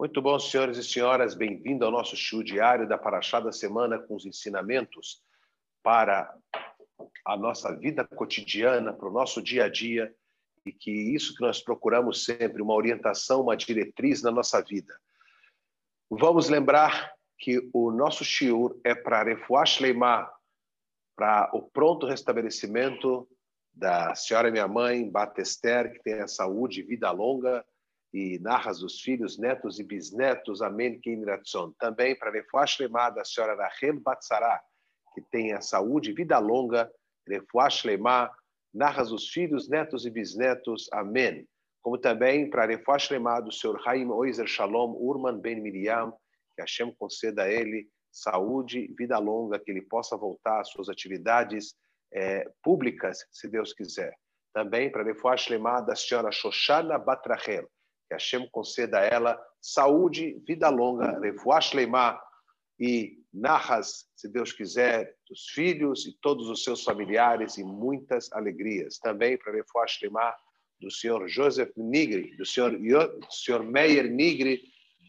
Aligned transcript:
Muito 0.00 0.22
bom, 0.22 0.38
senhores 0.38 0.78
e 0.78 0.82
senhoras, 0.82 1.34
bem-vindo 1.34 1.84
ao 1.84 1.90
nosso 1.92 2.16
show 2.16 2.42
diário 2.42 2.88
da 2.88 2.96
Paraxá 2.96 3.52
Semana 3.52 3.98
com 3.98 4.14
os 4.14 4.24
ensinamentos 4.24 5.22
para 5.82 6.34
a 7.22 7.36
nossa 7.36 7.76
vida 7.76 8.02
cotidiana, 8.02 8.94
para 8.94 9.06
o 9.06 9.12
nosso 9.12 9.42
dia 9.42 9.66
a 9.66 9.68
dia, 9.68 10.10
e 10.64 10.72
que 10.72 10.90
isso 10.90 11.34
que 11.34 11.42
nós 11.42 11.60
procuramos 11.60 12.24
sempre, 12.24 12.62
uma 12.62 12.72
orientação, 12.72 13.42
uma 13.42 13.54
diretriz 13.54 14.22
na 14.22 14.30
nossa 14.30 14.62
vida. 14.62 14.98
Vamos 16.08 16.48
lembrar 16.48 17.12
que 17.38 17.68
o 17.70 17.90
nosso 17.90 18.24
shiur 18.24 18.80
é 18.82 18.94
para 18.94 19.22
Refuash 19.22 19.80
Leimah, 19.80 20.32
para 21.14 21.50
o 21.52 21.60
pronto 21.60 22.06
restabelecimento 22.06 23.28
da 23.70 24.14
senhora 24.14 24.50
minha 24.50 24.66
mãe, 24.66 25.06
Batester, 25.10 25.92
que 25.92 26.02
tenha 26.02 26.26
saúde, 26.26 26.82
vida 26.82 27.10
longa, 27.10 27.62
e 28.12 28.38
narras 28.40 28.80
dos 28.80 29.00
filhos, 29.00 29.38
netos 29.38 29.78
e 29.78 29.84
bisnetos, 29.84 30.62
amém, 30.62 31.00
Kinratson. 31.00 31.72
Também 31.78 32.16
para 32.16 32.30
Refuash 32.30 32.78
Lemá, 32.80 33.10
da 33.10 33.24
senhora 33.24 33.54
Rachel 33.54 34.00
Batzara, 34.00 34.60
que 35.14 35.20
tenha 35.20 35.60
saúde, 35.60 36.12
vida 36.12 36.38
longa, 36.38 36.90
Refuash 37.28 37.84
Lemá, 37.84 38.30
narras 38.74 39.10
dos 39.10 39.28
filhos, 39.28 39.68
netos 39.68 40.06
e 40.06 40.10
bisnetos, 40.10 40.88
amém. 40.92 41.46
Como 41.82 41.98
também 41.98 42.50
para 42.50 42.66
Refuash 42.66 43.10
Lemá, 43.10 43.40
do 43.40 43.52
senhor 43.52 43.80
Haim 43.86 44.10
Oizer 44.10 44.46
Shalom, 44.46 44.92
Urman 44.96 45.40
Ben 45.40 45.60
Miriam, 45.60 46.12
que 46.54 46.62
Hashem 46.62 46.92
conceda 46.98 47.44
a 47.44 47.50
ele 47.50 47.88
saúde, 48.12 48.92
vida 48.98 49.18
longa, 49.18 49.58
que 49.58 49.70
ele 49.70 49.82
possa 49.82 50.16
voltar 50.16 50.60
às 50.60 50.70
suas 50.70 50.88
atividades 50.88 51.74
é, 52.12 52.44
públicas, 52.60 53.24
se 53.30 53.48
Deus 53.48 53.72
quiser. 53.72 54.12
Também 54.52 54.90
para 54.90 55.04
Refuash 55.04 55.48
Lemá, 55.48 55.80
da 55.80 55.94
senhora 55.94 56.32
Shoshana 56.32 56.98
Batrachel, 56.98 57.70
que 58.10 58.14
Hashem 58.14 58.48
conceda 58.50 58.98
a 58.98 59.04
ela 59.04 59.40
saúde, 59.62 60.42
vida 60.44 60.68
longa, 60.68 61.20
refuash 61.20 61.72
leimá 61.74 62.20
e 62.76 63.22
narras, 63.32 64.08
se 64.16 64.28
Deus 64.28 64.52
quiser, 64.52 65.14
dos 65.28 65.46
filhos 65.50 66.06
e 66.06 66.12
todos 66.20 66.48
os 66.48 66.64
seus 66.64 66.82
familiares 66.82 67.56
e 67.56 67.62
muitas 67.62 68.32
alegrias. 68.32 68.98
Também 68.98 69.38
para 69.38 69.52
refuash 69.52 70.00
leimá 70.02 70.34
do 70.80 70.90
senhor 70.90 71.28
Joseph 71.28 71.70
Nigri, 71.76 72.36
do 72.36 72.44
senhor, 72.44 72.76
do 72.76 73.32
senhor 73.32 73.62
Meir 73.62 74.10
Nigri 74.10 74.60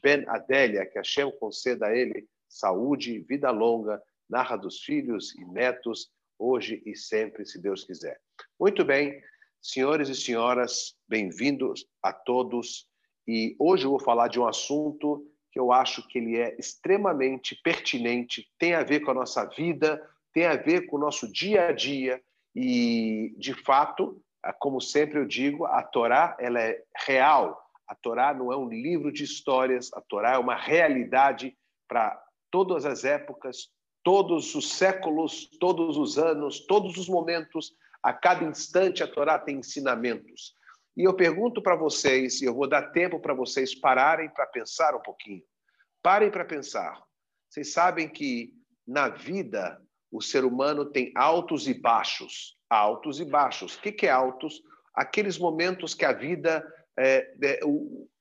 Ben 0.03 0.23
Adélia, 0.27 0.85
que 0.85 0.99
Hashem 0.99 1.31
conceda 1.39 1.87
a 1.87 1.95
ele 1.95 2.27
saúde, 2.47 3.19
vida 3.21 3.49
longa, 3.49 3.99
narra 4.29 4.57
dos 4.57 4.83
filhos 4.83 5.33
e 5.35 5.45
netos, 5.45 6.11
hoje 6.37 6.83
e 6.85 6.95
sempre, 6.95 7.45
se 7.47 7.59
Deus 7.59 7.83
quiser. 7.83 8.19
Muito 8.59 8.85
bem, 8.85 9.19
senhores 9.59 10.07
e 10.09 10.15
senhoras, 10.15 10.95
bem-vindos 11.07 11.87
a 12.03 12.13
todos 12.13 12.90
e 13.31 13.55
hoje 13.57 13.85
eu 13.85 13.91
vou 13.91 13.99
falar 13.99 14.27
de 14.27 14.41
um 14.41 14.45
assunto 14.45 15.25
que 15.53 15.57
eu 15.57 15.71
acho 15.71 16.05
que 16.09 16.17
ele 16.17 16.37
é 16.37 16.53
extremamente 16.59 17.55
pertinente, 17.55 18.45
tem 18.59 18.73
a 18.73 18.83
ver 18.83 18.99
com 18.99 19.11
a 19.11 19.13
nossa 19.13 19.45
vida, 19.45 20.05
tem 20.33 20.45
a 20.45 20.57
ver 20.57 20.87
com 20.87 20.97
o 20.97 20.99
nosso 20.99 21.31
dia 21.31 21.67
a 21.67 21.71
dia 21.71 22.21
e, 22.53 23.33
de 23.37 23.53
fato, 23.53 24.21
como 24.59 24.81
sempre 24.81 25.17
eu 25.17 25.25
digo, 25.25 25.65
a 25.65 25.81
Torá 25.81 26.35
ela 26.41 26.59
é 26.59 26.83
real. 27.05 27.57
A 27.87 27.95
Torá 27.95 28.33
não 28.33 28.51
é 28.51 28.57
um 28.57 28.67
livro 28.67 29.13
de 29.13 29.23
histórias, 29.23 29.89
a 29.93 30.01
Torá 30.01 30.33
é 30.33 30.37
uma 30.37 30.55
realidade 30.55 31.57
para 31.87 32.21
todas 32.49 32.85
as 32.85 33.05
épocas, 33.05 33.69
todos 34.03 34.55
os 34.55 34.73
séculos, 34.73 35.49
todos 35.57 35.97
os 35.97 36.17
anos, 36.17 36.65
todos 36.65 36.97
os 36.97 37.07
momentos. 37.07 37.73
A 38.03 38.11
cada 38.11 38.43
instante 38.43 39.01
a 39.01 39.07
Torá 39.07 39.39
tem 39.39 39.59
ensinamentos. 39.59 40.53
E 40.95 41.03
eu 41.03 41.13
pergunto 41.13 41.61
para 41.61 41.75
vocês, 41.75 42.41
e 42.41 42.45
eu 42.45 42.53
vou 42.53 42.67
dar 42.67 42.91
tempo 42.91 43.19
para 43.19 43.33
vocês 43.33 43.73
pararem 43.73 44.29
para 44.29 44.45
pensar 44.45 44.95
um 44.95 45.01
pouquinho. 45.01 45.43
Parem 46.01 46.29
para 46.29 46.43
pensar. 46.43 47.01
Vocês 47.49 47.71
sabem 47.71 48.09
que 48.09 48.53
na 48.85 49.07
vida 49.07 49.81
o 50.11 50.21
ser 50.21 50.43
humano 50.43 50.85
tem 50.85 51.11
altos 51.15 51.67
e 51.67 51.73
baixos. 51.73 52.57
Altos 52.69 53.19
e 53.19 53.25
baixos. 53.25 53.75
O 53.75 53.81
que 53.81 54.05
é 54.05 54.09
altos? 54.09 54.61
Aqueles 54.93 55.37
momentos 55.37 55.93
que 55.93 56.03
a 56.03 56.11
vida, 56.11 56.65
é, 56.97 57.33
é, 57.41 57.59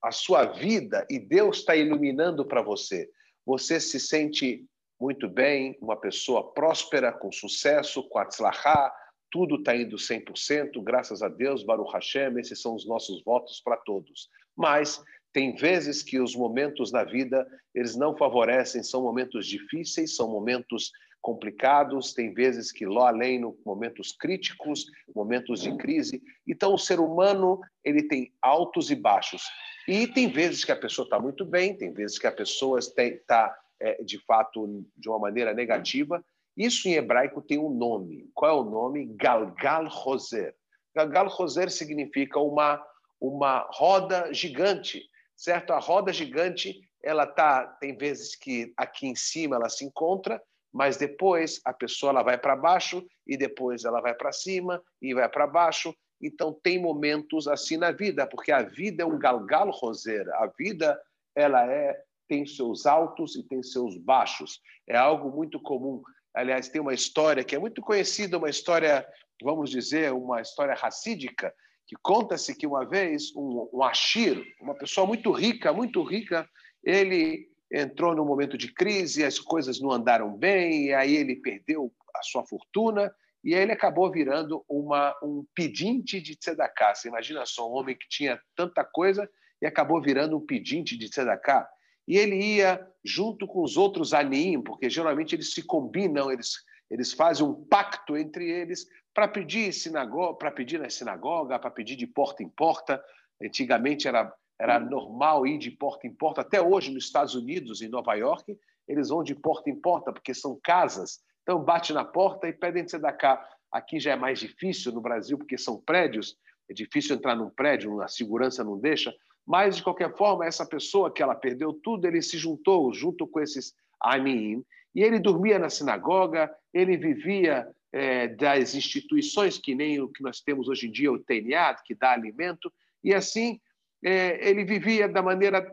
a 0.02 0.12
sua 0.12 0.44
vida 0.44 1.04
e 1.10 1.18
Deus 1.18 1.58
está 1.58 1.74
iluminando 1.74 2.44
para 2.44 2.62
você. 2.62 3.10
Você 3.44 3.80
se 3.80 3.98
sente 3.98 4.64
muito 5.00 5.28
bem, 5.28 5.78
uma 5.80 5.96
pessoa 5.96 6.52
próspera, 6.52 7.10
com 7.10 7.32
sucesso, 7.32 8.06
com 8.08 8.18
atzlahá, 8.18 8.94
tudo 9.30 9.56
está 9.56 9.76
indo 9.76 9.96
100%, 9.96 10.82
graças 10.82 11.22
a 11.22 11.28
Deus, 11.28 11.62
Baruch 11.62 11.92
Hashem, 11.92 12.38
esses 12.38 12.60
são 12.60 12.74
os 12.74 12.86
nossos 12.86 13.22
votos 13.22 13.60
para 13.60 13.76
todos. 13.76 14.28
Mas 14.56 15.02
tem 15.32 15.54
vezes 15.54 16.02
que 16.02 16.18
os 16.18 16.34
momentos 16.34 16.90
da 16.90 17.04
vida, 17.04 17.46
eles 17.74 17.96
não 17.96 18.16
favorecem, 18.16 18.82
são 18.82 19.02
momentos 19.02 19.46
difíceis, 19.46 20.16
são 20.16 20.28
momentos 20.28 20.90
complicados, 21.20 22.12
tem 22.12 22.32
vezes 22.32 22.72
que 22.72 22.86
lá 22.86 23.08
além, 23.08 23.38
no 23.38 23.56
momentos 23.64 24.12
críticos, 24.12 24.86
momentos 25.14 25.60
de 25.60 25.76
crise. 25.76 26.22
Então, 26.46 26.74
o 26.74 26.78
ser 26.78 26.98
humano, 26.98 27.60
ele 27.84 28.02
tem 28.08 28.32
altos 28.40 28.90
e 28.90 28.96
baixos. 28.96 29.42
E 29.86 30.06
tem 30.06 30.28
vezes 30.28 30.64
que 30.64 30.72
a 30.72 30.76
pessoa 30.76 31.04
está 31.04 31.20
muito 31.20 31.44
bem, 31.44 31.76
tem 31.76 31.92
vezes 31.92 32.18
que 32.18 32.26
a 32.26 32.32
pessoa 32.32 32.78
está, 32.78 33.54
é, 33.78 34.02
de 34.02 34.18
fato, 34.24 34.84
de 34.96 35.08
uma 35.08 35.18
maneira 35.18 35.54
negativa, 35.54 36.24
isso 36.60 36.88
em 36.88 36.92
hebraico 36.92 37.40
tem 37.40 37.58
um 37.58 37.70
nome. 37.70 38.30
Qual 38.34 38.50
é 38.50 38.60
o 38.60 38.70
nome? 38.70 39.06
Galgal 39.16 39.88
Roser. 39.88 40.54
Galgal 40.94 41.28
Roser 41.28 41.70
significa 41.70 42.38
uma, 42.38 42.84
uma 43.20 43.66
roda 43.72 44.32
gigante, 44.32 45.02
certo? 45.34 45.72
A 45.72 45.78
roda 45.78 46.12
gigante, 46.12 46.78
ela 47.02 47.26
tá, 47.26 47.66
tem 47.80 47.96
vezes 47.96 48.36
que 48.36 48.74
aqui 48.76 49.06
em 49.06 49.14
cima 49.14 49.56
ela 49.56 49.70
se 49.70 49.84
encontra, 49.86 50.42
mas 50.70 50.98
depois 50.98 51.60
a 51.64 51.72
pessoa 51.72 52.10
ela 52.10 52.22
vai 52.22 52.36
para 52.36 52.54
baixo 52.54 53.06
e 53.26 53.38
depois 53.38 53.84
ela 53.84 54.00
vai 54.00 54.14
para 54.14 54.30
cima 54.30 54.82
e 55.00 55.14
vai 55.14 55.28
para 55.28 55.46
baixo. 55.46 55.94
Então 56.20 56.52
tem 56.62 56.78
momentos 56.78 57.48
assim 57.48 57.78
na 57.78 57.90
vida, 57.90 58.26
porque 58.26 58.52
a 58.52 58.62
vida 58.62 59.02
é 59.02 59.06
um 59.06 59.18
galgal 59.18 59.70
roser. 59.70 60.28
A 60.34 60.46
vida 60.46 61.00
ela 61.34 61.64
é 61.64 61.98
tem 62.28 62.46
seus 62.46 62.86
altos 62.86 63.34
e 63.34 63.42
tem 63.42 63.60
seus 63.60 63.96
baixos. 63.96 64.60
É 64.86 64.96
algo 64.96 65.32
muito 65.32 65.58
comum. 65.58 66.00
Aliás, 66.34 66.68
tem 66.68 66.80
uma 66.80 66.94
história 66.94 67.42
que 67.42 67.56
é 67.56 67.58
muito 67.58 67.82
conhecida, 67.82 68.38
uma 68.38 68.50
história, 68.50 69.06
vamos 69.42 69.70
dizer, 69.70 70.12
uma 70.12 70.40
história 70.40 70.74
racídica, 70.74 71.52
que 71.86 71.96
conta-se 72.02 72.56
que 72.56 72.66
uma 72.66 72.88
vez 72.88 73.34
um, 73.34 73.68
um 73.72 73.82
Ashir, 73.82 74.40
uma 74.60 74.74
pessoa 74.74 75.06
muito 75.06 75.32
rica, 75.32 75.72
muito 75.72 76.02
rica, 76.04 76.48
ele 76.84 77.48
entrou 77.72 78.14
num 78.14 78.24
momento 78.24 78.56
de 78.56 78.72
crise, 78.72 79.24
as 79.24 79.38
coisas 79.38 79.80
não 79.80 79.90
andaram 79.90 80.36
bem, 80.36 80.86
e 80.86 80.94
aí 80.94 81.16
ele 81.16 81.36
perdeu 81.36 81.92
a 82.14 82.22
sua 82.22 82.44
fortuna, 82.46 83.12
e 83.42 83.54
aí 83.54 83.62
ele 83.62 83.72
acabou 83.72 84.10
virando 84.10 84.64
uma, 84.68 85.16
um 85.22 85.44
pedinte 85.54 86.20
de 86.20 86.36
tzedakah. 86.36 86.94
Você 86.94 87.08
imagina 87.08 87.44
só, 87.46 87.68
um 87.68 87.74
homem 87.74 87.96
que 87.96 88.08
tinha 88.08 88.40
tanta 88.54 88.84
coisa 88.84 89.28
e 89.60 89.66
acabou 89.66 90.00
virando 90.00 90.36
um 90.36 90.44
pedinte 90.44 90.96
de 90.96 91.08
tzedakah 91.08 91.68
e 92.06 92.16
ele 92.16 92.36
ia 92.36 92.86
junto 93.04 93.46
com 93.46 93.62
os 93.62 93.76
outros 93.76 94.12
anim, 94.12 94.60
porque 94.62 94.90
geralmente 94.90 95.34
eles 95.34 95.52
se 95.52 95.62
combinam, 95.62 96.30
eles, 96.30 96.64
eles 96.90 97.12
fazem 97.12 97.46
um 97.46 97.54
pacto 97.64 98.16
entre 98.16 98.50
eles 98.50 98.86
para 99.14 99.28
pedir 99.28 99.72
sinagoga, 99.72 100.38
para 100.38 100.50
pedir 100.50 100.78
na 100.78 100.90
sinagoga, 100.90 101.58
para 101.58 101.70
pedir 101.70 101.96
de 101.96 102.06
porta 102.06 102.42
em 102.42 102.48
porta. 102.48 103.02
Antigamente 103.42 104.06
era, 104.06 104.32
era 104.58 104.78
normal 104.78 105.46
ir 105.46 105.58
de 105.58 105.70
porta 105.70 106.06
em 106.06 106.12
porta, 106.12 106.42
até 106.42 106.60
hoje 106.60 106.92
nos 106.92 107.04
Estados 107.04 107.34
Unidos, 107.34 107.80
em 107.80 107.88
Nova 107.88 108.14
York, 108.14 108.58
eles 108.86 109.08
vão 109.08 109.22
de 109.22 109.34
porta 109.34 109.70
em 109.70 109.76
porta, 109.76 110.12
porque 110.12 110.34
são 110.34 110.58
casas. 110.62 111.20
Então 111.42 111.62
bate 111.62 111.92
na 111.92 112.04
porta 112.04 112.48
e 112.48 112.52
pedem 112.52 112.84
cá. 113.18 113.44
Aqui 113.72 114.00
já 114.00 114.12
é 114.12 114.16
mais 114.16 114.40
difícil 114.40 114.92
no 114.92 115.00
Brasil, 115.00 115.38
porque 115.38 115.56
são 115.56 115.80
prédios, 115.80 116.36
é 116.68 116.74
difícil 116.74 117.16
entrar 117.16 117.36
num 117.36 117.50
prédio, 117.50 118.00
a 118.02 118.08
segurança 118.08 118.64
não 118.64 118.78
deixa, 118.78 119.14
mas, 119.46 119.76
de 119.76 119.82
qualquer 119.82 120.16
forma, 120.16 120.46
essa 120.46 120.66
pessoa 120.66 121.12
que 121.12 121.22
ela 121.22 121.34
perdeu 121.34 121.72
tudo, 121.72 122.06
ele 122.06 122.22
se 122.22 122.38
juntou 122.38 122.92
junto 122.92 123.26
com 123.26 123.40
esses 123.40 123.74
Aniim, 124.00 124.64
e 124.94 125.02
ele 125.02 125.18
dormia 125.18 125.58
na 125.58 125.68
sinagoga, 125.68 126.50
ele 126.72 126.96
vivia 126.96 127.66
é, 127.92 128.28
das 128.28 128.74
instituições, 128.74 129.58
que 129.58 129.74
nem 129.74 130.00
o 130.00 130.08
que 130.08 130.22
nós 130.22 130.40
temos 130.40 130.68
hoje 130.68 130.88
em 130.88 130.92
dia, 130.92 131.12
o 131.12 131.18
TNA, 131.18 131.76
que 131.84 131.94
dá 131.94 132.12
alimento, 132.12 132.72
e 133.02 133.14
assim 133.14 133.60
é, 134.04 134.48
ele 134.48 134.64
vivia 134.64 135.08
da 135.08 135.22
maneira, 135.22 135.66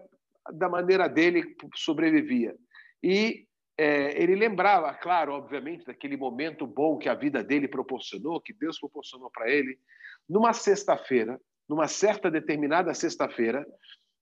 da 0.53 0.69
maneira 0.69 1.07
dele, 1.07 1.55
sobrevivia. 1.75 2.55
E 3.01 3.45
é, 3.77 4.21
ele 4.21 4.35
lembrava, 4.35 4.93
claro, 4.93 5.33
obviamente, 5.33 5.85
daquele 5.85 6.17
momento 6.17 6.65
bom 6.65 6.97
que 6.97 7.07
a 7.07 7.13
vida 7.13 7.43
dele 7.43 7.67
proporcionou, 7.67 8.41
que 8.41 8.53
Deus 8.53 8.79
proporcionou 8.79 9.29
para 9.29 9.49
ele. 9.49 9.79
Numa 10.27 10.51
sexta-feira, 10.51 11.39
numa 11.67 11.87
certa 11.87 12.29
determinada 12.31 12.93
sexta-feira, 12.93 13.65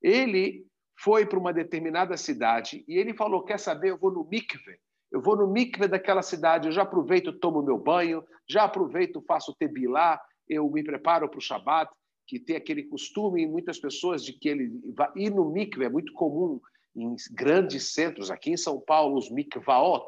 ele 0.01 0.65
foi 0.97 1.25
para 1.25 1.39
uma 1.39 1.53
determinada 1.53 2.15
cidade 2.18 2.83
e 2.88 2.97
ele 2.97 3.13
falou: 3.13 3.44
Quer 3.44 3.59
saber? 3.59 3.92
Eu 3.92 3.97
vou 3.97 4.12
no 4.12 4.24
mikve. 4.24 4.80
Eu 5.12 5.21
vou 5.21 5.38
no 5.38 5.47
mikve 5.47 5.88
daquela 5.88 6.21
cidade, 6.21 6.68
eu 6.68 6.71
já 6.71 6.81
aproveito, 6.81 7.31
tomo 7.39 7.62
meu 7.62 7.77
banho, 7.77 8.24
já 8.50 8.63
aproveito, 8.63 9.24
faço 9.25 9.56
tebilá, 9.56 10.19
eu 10.47 10.69
me 10.69 10.83
preparo 10.83 11.30
para 11.30 11.38
o 11.38 11.42
Shabat. 11.42 11.92
que 12.27 12.39
tem 12.39 12.56
aquele 12.56 12.83
costume 12.83 13.44
em 13.44 13.48
muitas 13.48 13.80
pessoas 13.80 14.25
de 14.25 14.33
que 14.33 14.50
ele 14.50 14.71
vai 14.95 15.09
ir 15.15 15.30
no 15.30 15.50
mikve, 15.51 15.86
é 15.86 15.89
muito 15.89 16.12
comum 16.13 16.59
em 16.95 17.15
grandes 17.31 17.94
centros, 17.94 18.31
aqui 18.31 18.51
em 18.51 18.57
São 18.57 18.80
Paulo, 18.80 19.18
os 19.18 19.30
mikvaot, 19.30 20.06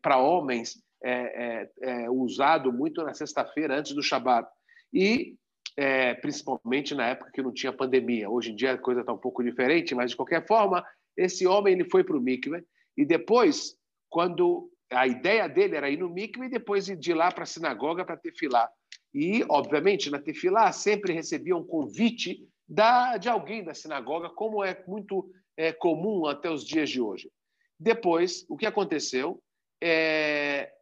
para 0.00 0.18
homens, 0.18 0.82
é, 1.04 1.12
é, 1.12 1.70
é, 2.04 2.10
usado 2.10 2.72
muito 2.72 3.02
na 3.02 3.12
sexta-feira, 3.12 3.78
antes 3.78 3.92
do 3.92 4.02
Shabat. 4.02 4.48
E 4.92 5.36
é, 5.76 6.14
principalmente 6.14 6.94
na 6.94 7.08
época 7.08 7.30
que 7.32 7.42
não 7.42 7.52
tinha 7.52 7.72
pandemia. 7.72 8.28
Hoje 8.28 8.52
em 8.52 8.56
dia 8.56 8.72
a 8.72 8.78
coisa 8.78 9.00
está 9.00 9.12
um 9.12 9.18
pouco 9.18 9.42
diferente, 9.42 9.94
mas 9.94 10.10
de 10.10 10.16
qualquer 10.16 10.46
forma, 10.46 10.84
esse 11.16 11.46
homem 11.46 11.74
ele 11.74 11.88
foi 11.90 12.04
para 12.04 12.16
o 12.16 12.20
mikve 12.20 12.64
e 12.96 13.04
depois, 13.04 13.76
quando 14.08 14.70
a 14.90 15.06
ideia 15.06 15.48
dele 15.48 15.76
era 15.76 15.90
ir 15.90 15.98
no 15.98 16.10
mikve 16.10 16.46
e 16.46 16.50
depois 16.50 16.88
ir 16.88 16.96
de 16.96 17.14
lá 17.14 17.32
para 17.32 17.44
a 17.44 17.46
sinagoga 17.46 18.04
para 18.04 18.16
tefilar. 18.16 18.70
E, 19.14 19.44
obviamente, 19.48 20.10
na 20.10 20.18
tefilá 20.18 20.72
sempre 20.72 21.12
recebia 21.12 21.56
um 21.56 21.64
convite 21.64 22.46
da, 22.68 23.16
de 23.16 23.28
alguém 23.28 23.62
da 23.62 23.74
sinagoga, 23.74 24.30
como 24.30 24.64
é 24.64 24.82
muito 24.86 25.30
é, 25.56 25.72
comum 25.72 26.26
até 26.26 26.50
os 26.50 26.64
dias 26.64 26.88
de 26.88 27.00
hoje. 27.00 27.30
Depois, 27.78 28.46
o 28.48 28.56
que 28.56 28.66
aconteceu? 28.66 29.42
É, 29.82 30.72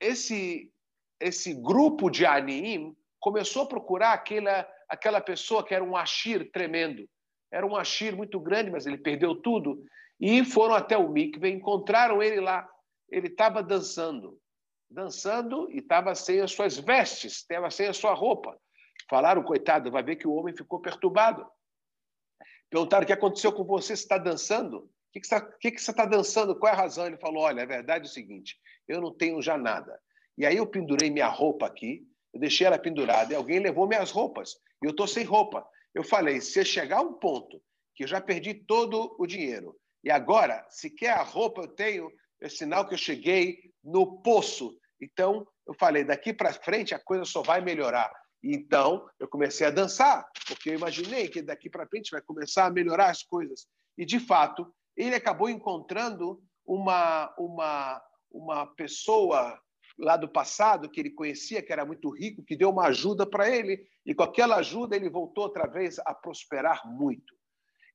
esse, 0.00 0.70
esse 1.20 1.54
grupo 1.54 2.08
de 2.08 2.24
Aniim 2.24 2.96
começou 3.26 3.62
a 3.62 3.66
procurar 3.66 4.12
aquela, 4.12 4.64
aquela 4.88 5.20
pessoa 5.20 5.66
que 5.66 5.74
era 5.74 5.82
um 5.82 5.96
Ashir 5.96 6.48
tremendo. 6.52 7.08
Era 7.50 7.66
um 7.66 7.74
Ashir 7.74 8.14
muito 8.14 8.38
grande, 8.38 8.70
mas 8.70 8.86
ele 8.86 8.98
perdeu 8.98 9.34
tudo. 9.34 9.84
E 10.20 10.44
foram 10.44 10.76
até 10.76 10.96
o 10.96 11.08
mikve, 11.08 11.50
encontraram 11.50 12.22
ele 12.22 12.40
lá. 12.40 12.68
Ele 13.10 13.26
estava 13.26 13.64
dançando 13.64 14.40
dançando 14.88 15.68
e 15.72 15.78
estava 15.78 16.14
sem 16.14 16.40
as 16.40 16.52
suas 16.52 16.78
vestes, 16.78 17.38
estava 17.38 17.68
sem 17.68 17.88
a 17.88 17.92
sua 17.92 18.14
roupa. 18.14 18.56
Falaram, 19.10 19.42
coitado, 19.42 19.90
vai 19.90 20.04
ver 20.04 20.14
que 20.14 20.28
o 20.28 20.32
homem 20.32 20.56
ficou 20.56 20.80
perturbado. 20.80 21.44
Perguntaram 22.70 23.02
o 23.02 23.06
que 23.08 23.12
aconteceu 23.12 23.52
com 23.52 23.64
você, 23.64 23.96
você 23.96 24.04
está 24.04 24.16
dançando? 24.16 24.78
O 24.78 24.90
que, 25.12 25.20
que, 25.72 25.80
você, 25.80 25.90
está 25.90 26.06
dançando? 26.06 26.56
Qual 26.56 26.72
é 26.72 26.76
a 26.76 26.78
razão? 26.78 27.06
Ele 27.06 27.16
falou, 27.16 27.42
olha, 27.42 27.64
a 27.64 27.66
verdade 27.66 28.06
é 28.06 28.08
o 28.08 28.12
seguinte, 28.12 28.56
eu 28.86 29.00
não 29.00 29.12
tenho 29.12 29.42
já 29.42 29.58
nada. 29.58 30.00
E 30.38 30.46
aí 30.46 30.56
eu 30.56 30.66
pendurei 30.68 31.10
minha 31.10 31.26
roupa 31.26 31.66
aqui, 31.66 32.06
eu 32.36 32.40
deixei 32.40 32.66
ela 32.66 32.78
pendurada 32.78 33.32
e 33.32 33.36
alguém 33.36 33.58
levou 33.58 33.88
minhas 33.88 34.10
roupas. 34.10 34.56
E 34.82 34.86
eu 34.86 34.90
estou 34.90 35.06
sem 35.06 35.24
roupa. 35.24 35.66
Eu 35.94 36.04
falei, 36.04 36.40
se 36.40 36.62
chegar 36.64 37.00
um 37.00 37.14
ponto 37.14 37.62
que 37.94 38.04
eu 38.04 38.08
já 38.08 38.20
perdi 38.20 38.52
todo 38.52 39.16
o 39.18 39.26
dinheiro 39.26 39.74
e 40.04 40.10
agora, 40.10 40.64
sequer 40.68 41.12
a 41.12 41.22
roupa 41.22 41.62
eu 41.62 41.68
tenho, 41.68 42.12
é 42.40 42.48
sinal 42.48 42.86
que 42.86 42.92
eu 42.92 42.98
cheguei 42.98 43.58
no 43.82 44.20
poço. 44.20 44.78
Então, 45.00 45.46
eu 45.66 45.74
falei, 45.74 46.04
daqui 46.04 46.32
para 46.32 46.52
frente 46.52 46.94
a 46.94 46.98
coisa 46.98 47.24
só 47.24 47.40
vai 47.40 47.62
melhorar. 47.62 48.12
Então, 48.44 49.08
eu 49.18 49.26
comecei 49.26 49.66
a 49.66 49.70
dançar, 49.70 50.28
porque 50.46 50.70
eu 50.70 50.74
imaginei 50.74 51.28
que 51.28 51.40
daqui 51.40 51.70
para 51.70 51.88
frente 51.88 52.10
vai 52.10 52.20
começar 52.20 52.66
a 52.66 52.70
melhorar 52.70 53.10
as 53.10 53.22
coisas. 53.22 53.66
E, 53.96 54.04
de 54.04 54.20
fato, 54.20 54.70
ele 54.94 55.14
acabou 55.14 55.48
encontrando 55.48 56.38
uma, 56.66 57.34
uma, 57.38 58.02
uma 58.30 58.66
pessoa 58.74 59.58
lá 59.98 60.16
do 60.16 60.28
passado 60.28 60.90
que 60.90 61.00
ele 61.00 61.10
conhecia, 61.10 61.62
que 61.62 61.72
era 61.72 61.84
muito 61.84 62.10
rico, 62.10 62.42
que 62.42 62.56
deu 62.56 62.70
uma 62.70 62.86
ajuda 62.86 63.26
para 63.26 63.48
ele, 63.48 63.86
e 64.04 64.14
com 64.14 64.22
aquela 64.22 64.56
ajuda 64.56 64.94
ele 64.94 65.08
voltou 65.08 65.44
outra 65.44 65.66
vez 65.66 65.98
a 66.00 66.14
prosperar 66.14 66.86
muito. 66.86 67.34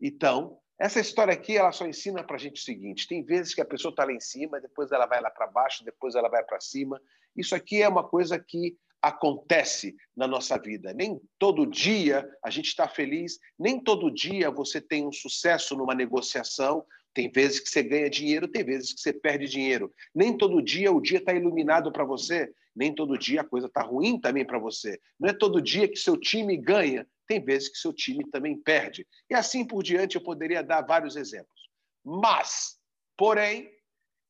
Então, 0.02 0.58
essa 0.80 1.00
história 1.00 1.34
aqui 1.34 1.56
ela 1.56 1.72
só 1.72 1.86
ensina 1.86 2.24
para 2.24 2.36
a 2.36 2.40
gente 2.40 2.60
o 2.60 2.66
seguinte: 2.66 3.08
tem 3.08 3.24
vezes 3.24 3.54
que 3.54 3.62
a 3.62 3.66
pessoa 3.66 3.92
está 3.92 4.04
lá 4.04 4.12
em 4.12 4.20
cima, 4.20 4.60
depois 4.60 4.92
ela 4.92 5.06
vai 5.06 5.22
lá 5.22 5.30
para 5.30 5.46
baixo, 5.46 5.86
depois 5.86 6.16
ela 6.16 6.28
vai 6.28 6.44
para 6.44 6.60
cima. 6.60 7.00
Isso 7.36 7.54
aqui 7.54 7.82
é 7.82 7.88
uma 7.88 8.08
coisa 8.08 8.40
que 8.40 8.76
acontece 9.02 9.96
na 10.16 10.28
nossa 10.28 10.58
vida. 10.60 10.94
Nem 10.94 11.20
todo 11.40 11.66
dia 11.66 12.28
a 12.44 12.50
gente 12.50 12.68
está 12.68 12.88
feliz, 12.88 13.40
nem 13.58 13.80
todo 13.80 14.12
dia 14.12 14.50
você 14.52 14.82
tem 14.82 15.08
um 15.08 15.12
sucesso 15.12 15.76
numa 15.76 15.96
negociação. 15.96 16.86
Tem 17.14 17.30
vezes 17.32 17.60
que 17.60 17.70
você 17.70 17.84
ganha 17.84 18.10
dinheiro, 18.10 18.48
tem 18.48 18.64
vezes 18.64 18.94
que 18.94 19.02
você 19.02 19.12
perde 19.12 19.48
dinheiro. 19.48 19.94
Nem 20.16 20.38
todo 20.38 20.62
dia 20.62 20.92
o 20.92 21.02
dia 21.02 21.18
está 21.18 21.34
iluminado 21.34 21.92
para 21.92 22.06
você, 22.06 22.52
nem 22.76 22.94
todo 22.94 23.18
dia 23.18 23.42
a 23.42 23.48
coisa 23.48 23.68
está 23.68 23.82
ruim 23.82 24.20
também 24.20 24.46
para 24.46 24.58
você. 24.58 25.00
Não 25.20 25.30
é 25.30 25.34
todo 25.34 25.62
dia 25.62 25.88
que 25.88 25.98
seu 25.98 26.18
time 26.18 26.56
ganha, 26.56 27.06
tem 27.28 27.44
vezes 27.44 27.70
que 27.70 27.78
seu 27.78 27.94
time 27.94 28.26
também 28.30 28.58
perde. 28.58 29.06
E 29.30 29.34
assim 29.34 29.66
por 29.66 29.84
diante, 29.84 30.16
eu 30.16 30.24
poderia 30.24 30.64
dar 30.64 30.82
vários 30.82 31.16
exemplos. 31.16 31.70
Mas, 32.04 32.80
porém, 33.18 33.70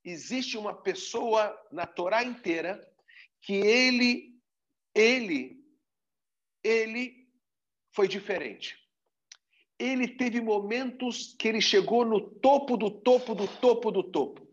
existe 0.03 0.57
uma 0.57 0.73
pessoa 0.73 1.55
na 1.71 1.85
Torá 1.85 2.23
inteira 2.23 2.81
que 3.41 3.53
ele, 3.53 4.35
ele, 4.95 5.63
ele 6.63 7.27
foi 7.91 8.07
diferente. 8.07 8.80
Ele 9.81 10.07
teve 10.07 10.39
momentos 10.39 11.35
que 11.39 11.47
ele 11.47 11.59
chegou 11.59 12.05
no 12.05 12.21
topo 12.21 12.77
do 12.77 12.91
topo 12.91 13.33
do 13.33 13.47
topo 13.47 13.89
do 13.89 14.03
topo. 14.03 14.47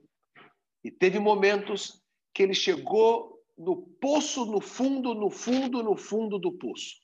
E 0.82 0.90
teve 0.90 1.19
momentos 1.19 2.02
que 2.32 2.42
ele 2.42 2.54
chegou 2.54 3.38
no 3.56 3.76
poço, 4.00 4.46
no 4.46 4.58
fundo, 4.58 5.14
no 5.14 5.28
fundo, 5.28 5.82
no 5.82 5.96
fundo 5.96 6.38
do 6.38 6.52
poço. 6.52 6.94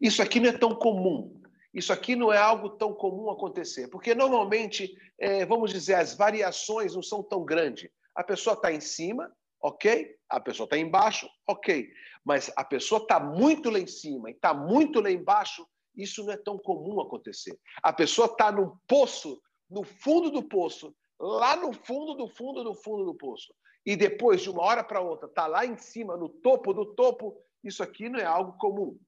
Isso 0.00 0.22
aqui 0.22 0.40
não 0.40 0.48
é 0.48 0.56
tão 0.56 0.74
comum. 0.74 1.38
Isso 1.74 1.92
aqui 1.92 2.16
não 2.16 2.32
é 2.32 2.38
algo 2.38 2.70
tão 2.70 2.94
comum 2.94 3.30
acontecer, 3.30 3.88
porque 3.88 4.14
normalmente, 4.14 4.96
é, 5.18 5.44
vamos 5.44 5.70
dizer, 5.70 5.94
as 5.94 6.14
variações 6.14 6.94
não 6.94 7.02
são 7.02 7.22
tão 7.22 7.44
grandes. 7.44 7.90
A 8.14 8.24
pessoa 8.24 8.54
está 8.54 8.72
em 8.72 8.80
cima, 8.80 9.30
ok? 9.60 10.16
A 10.30 10.40
pessoa 10.40 10.64
está 10.64 10.78
embaixo, 10.78 11.28
ok. 11.46 11.90
Mas 12.24 12.50
a 12.56 12.64
pessoa 12.64 13.02
está 13.02 13.20
muito 13.20 13.68
lá 13.68 13.78
em 13.78 13.86
cima 13.86 14.30
e 14.30 14.32
está 14.32 14.54
muito 14.54 14.98
lá 15.00 15.10
embaixo, 15.10 15.66
isso 15.96 16.24
não 16.24 16.32
é 16.32 16.36
tão 16.36 16.58
comum 16.58 17.00
acontecer. 17.00 17.58
A 17.82 17.92
pessoa 17.92 18.26
está 18.26 18.50
num 18.50 18.76
poço, 18.86 19.40
no 19.68 19.84
fundo 19.84 20.30
do 20.30 20.42
poço, 20.42 20.94
lá 21.18 21.56
no 21.56 21.72
fundo 21.72 22.14
do 22.14 22.28
fundo 22.28 22.64
do 22.64 22.74
fundo 22.74 23.04
do 23.04 23.14
poço. 23.14 23.54
E 23.84 23.96
depois, 23.96 24.42
de 24.42 24.50
uma 24.50 24.62
hora 24.62 24.84
para 24.84 25.00
outra, 25.00 25.26
está 25.26 25.46
lá 25.46 25.64
em 25.64 25.76
cima, 25.76 26.16
no 26.16 26.28
topo 26.28 26.72
do 26.72 26.86
topo, 26.94 27.40
isso 27.64 27.82
aqui 27.82 28.08
não 28.08 28.18
é 28.18 28.24
algo 28.24 28.56
comum 28.58 28.98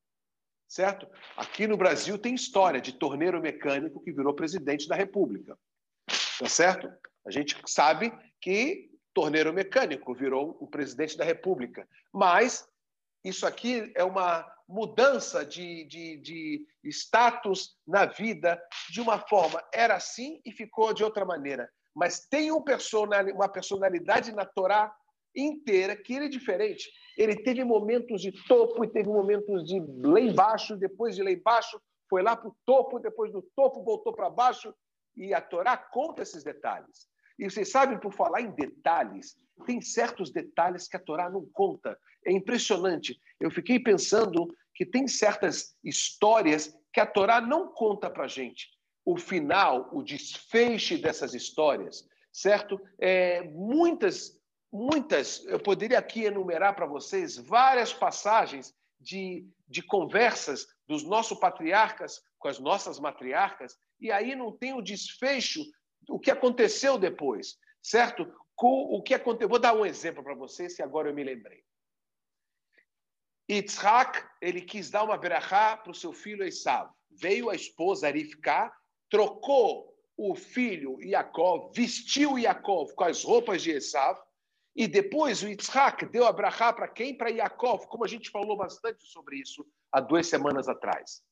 certo? 0.72 1.06
Aqui 1.36 1.66
no 1.66 1.76
Brasil 1.76 2.16
tem 2.16 2.34
história 2.34 2.80
de 2.80 2.94
torneiro 2.94 3.38
mecânico 3.42 4.02
que 4.02 4.10
virou 4.10 4.32
presidente 4.32 4.88
da 4.88 4.96
República, 4.96 5.58
tá 6.38 6.48
certo? 6.48 6.90
A 7.26 7.30
gente 7.30 7.60
sabe 7.66 8.10
que 8.40 8.90
torneiro 9.12 9.52
mecânico 9.52 10.14
virou 10.14 10.56
o 10.58 10.66
presidente 10.66 11.14
da 11.14 11.24
República, 11.24 11.86
mas 12.10 12.66
isso 13.22 13.46
aqui 13.46 13.92
é 13.94 14.02
uma 14.02 14.50
mudança 14.72 15.44
de, 15.44 15.84
de, 15.84 16.16
de 16.16 16.66
status 16.84 17.76
na 17.86 18.06
vida 18.06 18.60
de 18.90 19.00
uma 19.00 19.18
forma. 19.18 19.62
Era 19.72 19.96
assim 19.96 20.40
e 20.44 20.50
ficou 20.50 20.94
de 20.94 21.04
outra 21.04 21.24
maneira. 21.24 21.68
Mas 21.94 22.26
tem 22.26 22.50
um 22.50 22.62
personal, 22.62 23.24
uma 23.26 23.48
personalidade 23.48 24.32
na 24.32 24.46
Torá 24.46 24.92
inteira 25.36 25.94
que 25.94 26.14
ele 26.14 26.26
é 26.26 26.28
diferente. 26.28 26.90
Ele 27.18 27.36
teve 27.36 27.62
momentos 27.64 28.22
de 28.22 28.32
topo 28.46 28.82
e 28.84 28.88
teve 28.88 29.08
momentos 29.08 29.64
de 29.64 29.78
lá 30.02 30.20
embaixo, 30.20 30.76
depois 30.76 31.14
de 31.14 31.22
lá 31.22 31.30
embaixo, 31.30 31.80
foi 32.08 32.22
lá 32.22 32.34
para 32.34 32.48
o 32.48 32.56
topo, 32.64 32.98
depois 32.98 33.30
do 33.30 33.42
topo 33.54 33.82
voltou 33.82 34.14
para 34.14 34.30
baixo. 34.30 34.74
E 35.14 35.34
a 35.34 35.40
Torá 35.40 35.76
conta 35.76 36.22
esses 36.22 36.42
detalhes. 36.42 37.06
E 37.38 37.48
vocês 37.50 37.70
sabem, 37.70 37.98
por 37.98 38.12
falar 38.14 38.40
em 38.40 38.50
detalhes, 38.50 39.36
tem 39.66 39.80
certos 39.80 40.30
detalhes 40.30 40.88
que 40.88 40.96
a 40.96 41.00
Torá 41.00 41.28
não 41.28 41.46
conta. 41.52 41.98
É 42.24 42.32
impressionante. 42.32 43.18
Eu 43.40 43.50
fiquei 43.50 43.78
pensando 43.78 44.48
que 44.74 44.86
tem 44.86 45.06
certas 45.06 45.74
histórias 45.82 46.76
que 46.92 47.00
a 47.00 47.06
Torá 47.06 47.40
não 47.40 47.68
conta 47.72 48.10
para 48.10 48.24
a 48.24 48.28
gente. 48.28 48.68
O 49.04 49.16
final, 49.16 49.88
o 49.92 50.02
desfecho 50.02 50.98
dessas 50.98 51.34
histórias, 51.34 52.06
certo? 52.32 52.80
É, 52.98 53.42
muitas 53.42 54.40
muitas, 54.72 55.44
eu 55.44 55.60
poderia 55.60 55.98
aqui 55.98 56.24
enumerar 56.24 56.74
para 56.74 56.86
vocês 56.86 57.36
várias 57.36 57.92
passagens 57.92 58.74
de, 58.98 59.46
de 59.68 59.82
conversas 59.82 60.66
dos 60.88 61.02
nossos 61.02 61.38
patriarcas 61.38 62.22
com 62.38 62.48
as 62.48 62.58
nossas 62.58 62.98
matriarcas, 62.98 63.76
e 64.00 64.10
aí 64.10 64.34
não 64.34 64.50
tem 64.50 64.72
o 64.72 64.82
desfecho 64.82 65.62
o 66.08 66.18
que 66.18 66.30
aconteceu 66.30 66.98
depois, 66.98 67.56
certo? 67.80 68.26
Com 68.56 68.96
o 68.96 69.00
que 69.00 69.14
aconteceu. 69.14 69.48
Vou 69.48 69.60
dar 69.60 69.74
um 69.74 69.86
exemplo 69.86 70.24
para 70.24 70.34
vocês, 70.34 70.74
se 70.74 70.82
agora 70.82 71.08
eu 71.08 71.14
me 71.14 71.22
lembrei. 71.22 71.62
Yitzhak, 73.50 74.24
ele 74.40 74.60
quis 74.60 74.90
dar 74.90 75.04
uma 75.04 75.18
verachá 75.18 75.76
para 75.76 75.92
o 75.92 75.94
seu 75.94 76.12
filho 76.12 76.44
Esav. 76.44 76.90
Veio 77.10 77.50
a 77.50 77.54
esposa 77.54 78.06
Arifká, 78.06 78.72
trocou 79.10 79.92
o 80.16 80.34
filho 80.34 81.00
Yaakov, 81.02 81.72
vestiu 81.74 82.38
Yaakov 82.38 82.94
com 82.94 83.04
as 83.04 83.24
roupas 83.24 83.62
de 83.62 83.72
Esav, 83.72 84.18
e 84.74 84.86
depois 84.86 85.42
o 85.42 85.48
Yitzhak 85.48 86.06
deu 86.06 86.26
a 86.26 86.32
brachá 86.32 86.72
para 86.72 86.88
quem? 86.88 87.16
Para 87.16 87.30
Yaakov, 87.30 87.86
como 87.88 88.04
a 88.04 88.08
gente 88.08 88.30
falou 88.30 88.56
bastante 88.56 89.04
sobre 89.06 89.36
isso 89.36 89.66
há 89.90 90.00
duas 90.00 90.26
semanas 90.26 90.68
atrás. 90.68 91.22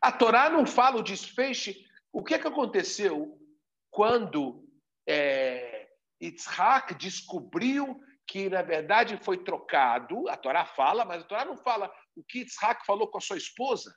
A 0.00 0.12
Torá 0.12 0.48
não 0.48 0.66
fala 0.66 0.98
o 0.98 1.02
desfecho. 1.02 1.72
O 2.12 2.22
que, 2.22 2.34
é 2.34 2.38
que 2.38 2.46
aconteceu 2.46 3.36
quando 3.90 4.64
é, 5.06 5.88
Yitzhak 6.22 6.94
descobriu 6.94 8.00
que, 8.26 8.48
na 8.48 8.62
verdade, 8.62 9.18
foi 9.22 9.42
trocado? 9.42 10.28
A 10.28 10.36
Torá 10.36 10.64
fala, 10.64 11.04
mas 11.04 11.22
a 11.22 11.26
Torá 11.26 11.44
não 11.44 11.56
fala 11.56 11.92
o 12.16 12.22
que 12.22 12.40
Yitzhak 12.40 12.84
falou 12.86 13.08
com 13.08 13.18
a 13.18 13.20
sua 13.20 13.36
esposa. 13.36 13.94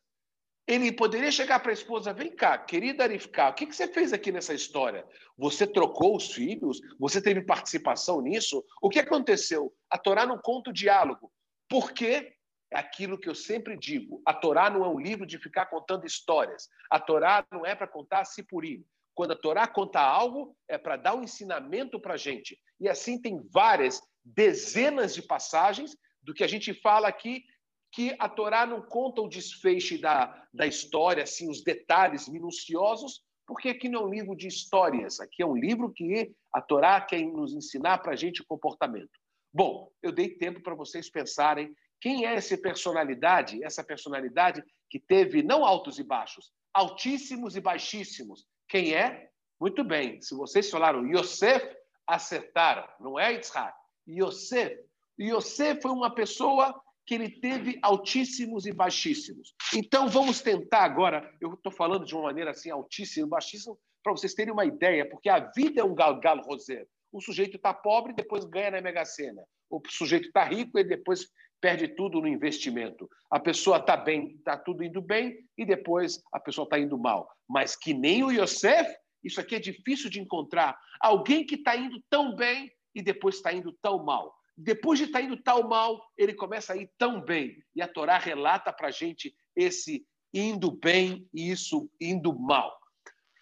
ele 0.67 0.91
poderia 0.91 1.31
chegar 1.31 1.59
para 1.59 1.71
a 1.71 1.73
esposa: 1.73 2.13
vem 2.13 2.35
cá, 2.35 2.57
querida 2.57 3.03
Arifká, 3.03 3.49
o 3.49 3.53
que, 3.53 3.65
que 3.65 3.75
você 3.75 3.87
fez 3.87 4.11
aqui 4.11 4.31
nessa 4.31 4.53
história? 4.53 5.07
Você 5.37 5.65
trocou 5.65 6.15
os 6.15 6.33
filhos? 6.33 6.79
Você 6.99 7.21
teve 7.21 7.41
participação 7.41 8.21
nisso? 8.21 8.63
O 8.81 8.89
que 8.89 8.99
aconteceu? 8.99 9.73
A 9.89 9.97
Torá 9.97 10.25
não 10.25 10.37
conta 10.37 10.69
o 10.69 10.73
diálogo. 10.73 11.31
Por 11.69 11.91
quê? 11.91 12.33
É 12.69 12.77
aquilo 12.77 13.17
que 13.17 13.29
eu 13.29 13.35
sempre 13.35 13.77
digo: 13.77 14.21
a 14.25 14.33
Torá 14.33 14.69
não 14.69 14.83
é 14.83 14.89
um 14.89 14.99
livro 14.99 15.25
de 15.25 15.37
ficar 15.37 15.67
contando 15.67 16.05
histórias. 16.05 16.67
A 16.91 16.99
Torá 16.99 17.45
não 17.51 17.65
é 17.65 17.73
para 17.73 17.87
contar 17.87 18.25
sipurim. 18.25 18.83
Quando 19.15 19.31
a 19.31 19.35
Torá 19.35 19.67
conta 19.67 19.99
algo, 19.99 20.55
é 20.67 20.77
para 20.77 20.95
dar 20.97 21.15
um 21.15 21.23
ensinamento 21.23 21.99
para 21.99 22.13
a 22.13 22.17
gente. 22.17 22.59
E 22.79 22.87
assim 22.87 23.19
tem 23.19 23.41
várias, 23.51 23.99
dezenas 24.35 25.13
de 25.13 25.21
passagens 25.21 25.95
do 26.21 26.33
que 26.33 26.43
a 26.43 26.47
gente 26.47 26.73
fala 26.73 27.07
aqui, 27.07 27.43
que 27.91 28.15
a 28.19 28.27
Torá 28.27 28.65
não 28.65 28.81
conta 28.81 29.21
o 29.21 29.29
desfecho 29.29 29.99
da, 29.99 30.45
da 30.53 30.67
história, 30.67 31.23
assim, 31.23 31.49
os 31.49 31.63
detalhes 31.63 32.27
minuciosos, 32.27 33.23
porque 33.45 33.69
aqui 33.69 33.87
não 33.87 34.01
é 34.01 34.05
um 34.05 34.09
livro 34.09 34.35
de 34.35 34.47
histórias, 34.47 35.19
aqui 35.21 35.41
é 35.41 35.45
um 35.45 35.55
livro 35.55 35.91
que 35.91 36.35
a 36.53 36.61
Torá 36.61 36.99
quer 36.99 37.21
nos 37.23 37.53
ensinar 37.53 37.99
para 37.99 38.11
a 38.11 38.15
gente 38.15 38.43
comportamento. 38.43 39.17
Bom, 39.53 39.89
eu 40.03 40.11
dei 40.11 40.29
tempo 40.29 40.61
para 40.61 40.75
vocês 40.75 41.09
pensarem 41.09 41.73
quem 42.01 42.25
é 42.25 42.35
essa 42.35 42.57
personalidade, 42.57 43.63
essa 43.63 43.83
personalidade 43.83 44.61
que 44.89 44.99
teve 44.99 45.41
não 45.41 45.65
altos 45.65 45.97
e 45.97 46.03
baixos, 46.03 46.51
altíssimos 46.73 47.55
e 47.55 47.61
baixíssimos. 47.61 48.45
Quem 48.67 48.93
é? 48.93 49.29
Muito 49.59 49.83
bem, 49.83 50.21
se 50.21 50.35
vocês 50.35 50.69
falaram 50.69 51.07
Yosef, 51.07 51.65
acertaram, 52.05 52.87
não 52.99 53.17
é 53.17 53.33
Yitzhak. 53.33 53.73
Yosef. 54.07 54.77
Yosef 55.19 55.81
foi 55.81 55.91
uma 55.91 56.13
pessoa 56.13 56.79
que 57.05 57.15
ele 57.15 57.29
teve 57.29 57.79
altíssimos 57.81 58.65
e 58.65 58.73
baixíssimos. 58.73 59.55
Então 59.73 60.09
vamos 60.09 60.41
tentar 60.41 60.83
agora, 60.83 61.33
eu 61.39 61.53
estou 61.53 61.71
falando 61.71 62.05
de 62.05 62.13
uma 62.13 62.23
maneira 62.23 62.51
assim, 62.51 62.69
altíssimo 62.69 63.27
e 63.27 63.29
baixíssimo, 63.29 63.79
para 64.03 64.11
vocês 64.11 64.33
terem 64.33 64.53
uma 64.53 64.65
ideia, 64.65 65.09
porque 65.09 65.29
a 65.29 65.39
vida 65.55 65.81
é 65.81 65.83
um 65.83 65.95
galgalo 65.95 66.41
roseiro. 66.43 66.87
O 67.11 67.21
sujeito 67.21 67.55
está 67.55 67.73
pobre 67.73 68.11
e 68.11 68.15
depois 68.15 68.43
ganha 68.45 68.71
na 68.71 68.81
Mega 68.81 69.05
Sena. 69.05 69.41
O 69.69 69.81
sujeito 69.87 70.27
está 70.27 70.43
rico 70.43 70.77
e 70.77 70.83
depois 70.83 71.27
perde 71.59 71.87
tudo 71.89 72.21
no 72.21 72.27
investimento. 72.27 73.09
A 73.31 73.39
pessoa 73.39 73.77
está 73.77 73.97
bem, 73.97 74.35
está 74.37 74.57
tudo 74.57 74.83
indo 74.83 75.01
bem 75.01 75.37
e 75.57 75.65
depois 75.65 76.21
a 76.31 76.39
pessoa 76.39 76.65
está 76.65 76.77
indo 76.77 76.97
mal. 76.97 77.27
Mas 77.47 77.75
que 77.75 77.93
nem 77.93 78.23
o 78.23 78.31
Yosef, 78.31 78.93
isso 79.23 79.39
aqui 79.41 79.55
é 79.55 79.59
difícil 79.59 80.09
de 80.09 80.19
encontrar. 80.19 80.77
Alguém 81.01 81.45
que 81.45 81.55
está 81.55 81.75
indo 81.75 82.01
tão 82.09 82.35
bem 82.35 82.71
e 82.97 83.01
depois 83.03 83.35
está 83.35 83.53
indo 83.53 83.71
tão 83.73 84.03
mal. 84.03 84.35
Depois 84.57 84.97
de 84.97 85.05
estar 85.05 85.19
tá 85.19 85.25
indo 85.25 85.37
tão 85.37 85.69
mal, 85.69 86.01
ele 86.17 86.33
começa 86.33 86.73
a 86.73 86.75
ir 86.75 86.89
tão 86.97 87.21
bem. 87.21 87.63
E 87.75 87.81
a 87.81 87.87
Torá 87.87 88.17
relata 88.17 88.73
para 88.73 88.87
a 88.87 88.91
gente 88.91 89.35
esse 89.55 90.03
indo 90.33 90.71
bem 90.71 91.29
e 91.31 91.51
isso 91.51 91.87
indo 92.01 92.37
mal. 92.37 92.75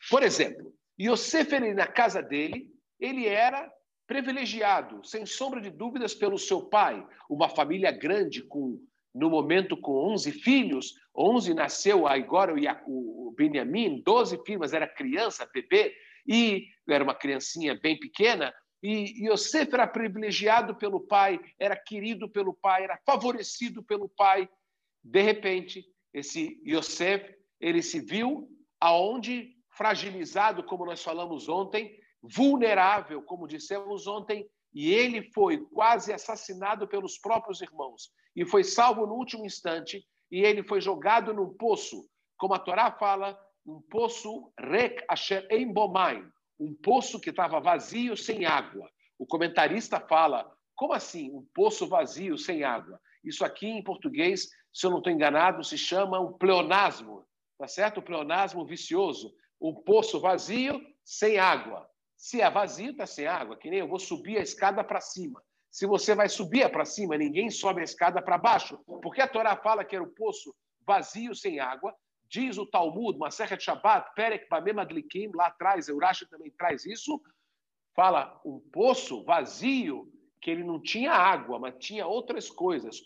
Por 0.10 0.24
exemplo, 0.24 0.74
Yosef, 1.00 1.56
ele, 1.56 1.74
na 1.74 1.88
casa 1.88 2.22
dele, 2.22 2.70
ele 3.00 3.26
era 3.26 3.72
privilegiado, 4.06 5.02
sem 5.08 5.26
sombra 5.26 5.62
de 5.62 5.70
dúvidas, 5.70 6.14
pelo 6.14 6.38
seu 6.38 6.62
pai. 6.64 7.06
Uma 7.30 7.48
família 7.48 7.92
grande, 7.92 8.44
com 8.44 8.78
no 9.14 9.30
momento 9.30 9.78
com 9.78 9.94
11 10.12 10.34
filhos, 10.34 10.96
11 11.16 11.54
nasceu 11.54 12.06
agora 12.06 12.54
o 12.86 13.34
Benjamin, 13.38 14.02
12 14.02 14.44
filhos, 14.46 14.60
mas 14.60 14.74
era 14.74 14.86
criança, 14.86 15.50
bebê, 15.54 15.96
e 16.28 16.68
era 16.90 17.02
uma 17.02 17.16
criancinha 17.16 17.80
bem 17.82 17.98
pequena, 17.98 18.54
e 18.88 19.28
Yosef 19.28 19.74
era 19.74 19.88
privilegiado 19.88 20.76
pelo 20.76 21.00
pai, 21.00 21.40
era 21.58 21.76
querido 21.76 22.30
pelo 22.30 22.54
pai, 22.54 22.84
era 22.84 23.00
favorecido 23.04 23.82
pelo 23.82 24.08
pai. 24.08 24.48
De 25.04 25.24
repente, 25.24 25.84
esse 26.14 26.62
Yosef, 26.64 27.36
ele 27.60 27.82
se 27.82 28.00
viu 28.00 28.48
aonde 28.80 29.56
fragilizado, 29.72 30.64
como 30.64 30.86
nós 30.86 31.02
falamos 31.02 31.50
ontem, 31.50 31.98
vulnerável, 32.22 33.24
como 33.24 33.48
dissemos 33.48 34.06
ontem, 34.06 34.48
e 34.72 34.94
ele 34.94 35.32
foi 35.32 35.66
quase 35.74 36.14
assassinado 36.14 36.88
pelos 36.88 37.18
próprios 37.18 37.62
irmãos. 37.62 38.12
E 38.36 38.46
foi 38.46 38.64
salvo 38.64 39.08
no 39.08 39.16
último 39.16 39.48
instante 39.48 40.06
e 40.30 40.44
ele 40.44 40.62
foi 40.62 40.80
jogado 40.80 41.34
num 41.34 41.56
poço, 41.56 42.08
como 42.38 42.54
a 42.54 42.60
Torá 42.60 42.92
fala, 42.92 43.36
um 43.66 43.82
poço 43.82 44.54
rek 44.60 45.04
asher 45.10 45.48
embomai, 45.50 46.24
um 46.60 46.74
poço 46.74 47.20
que 47.20 47.30
estava 47.30 47.60
vazio 47.60 48.16
sem 48.16 48.46
água. 48.46 48.90
O 49.18 49.26
comentarista 49.26 50.00
fala, 50.00 50.50
como 50.76 50.94
assim, 50.94 51.32
um 51.32 51.46
poço 51.54 51.88
vazio 51.88 52.38
sem 52.38 52.64
água? 52.64 53.00
Isso 53.24 53.44
aqui 53.44 53.68
em 53.68 53.84
português, 53.84 54.50
se 54.74 54.86
eu 54.86 54.92
não 54.92 55.00
estou 55.00 55.12
enganado, 55.12 55.64
se 55.64 55.78
chama 55.78 56.20
um 56.20 56.34
pleonasmo, 56.34 57.26
tá 57.58 57.68
certo? 57.68 58.00
O 58.00 58.04
pleonasmo 58.04 58.66
vicioso, 58.66 59.34
um 59.60 59.74
poço 59.74 60.20
vazio 60.20 60.82
sem 61.04 61.38
água. 61.38 61.90
Se 62.18 62.42
é 62.42 62.50
vazio, 62.50 62.92
está 62.92 63.06
sem 63.06 63.28
água, 63.28 63.58
que 63.58 63.70
nem 63.70 63.80
eu 63.80 63.88
vou 63.88 64.00
subir 64.00 64.38
a 64.38 64.42
escada 64.42 64.84
para 64.84 65.02
cima. 65.02 65.42
Se 65.72 65.86
você 65.86 66.16
vai 66.16 66.30
subir 66.30 66.70
para 66.72 66.86
cima, 66.86 67.18
ninguém 67.18 67.50
sobe 67.50 67.82
a 67.82 67.84
escada 67.84 68.22
para 68.22 68.38
baixo, 68.38 68.78
porque 69.02 69.22
a 69.22 69.28
Torá 69.28 69.58
fala 69.58 69.84
que 69.84 69.96
era 69.96 70.04
o 70.04 70.14
poço 70.14 70.56
vazio 70.88 71.36
sem 71.36 71.60
água. 71.60 71.94
Diz 72.36 72.58
o 72.58 72.66
Talmud, 72.66 73.18
Maseret 73.18 73.64
Shabbat, 73.64 74.14
Perek 74.14 74.50
Bamem 74.50 74.78
Adlikim, 74.78 75.32
lá 75.34 75.48
atrás, 75.48 75.88
Eurashi 75.88 76.28
também 76.28 76.52
traz 76.52 76.86
isso. 76.86 77.22
Fala 77.96 78.42
um 78.46 78.60
poço 78.74 79.24
vazio, 79.24 80.12
que 80.42 80.52
ele 80.52 80.62
não 80.62 80.82
tinha 80.82 81.14
água, 81.14 81.58
mas 81.58 81.76
tinha 81.80 82.06
outras 82.06 82.50
coisas. 82.50 83.00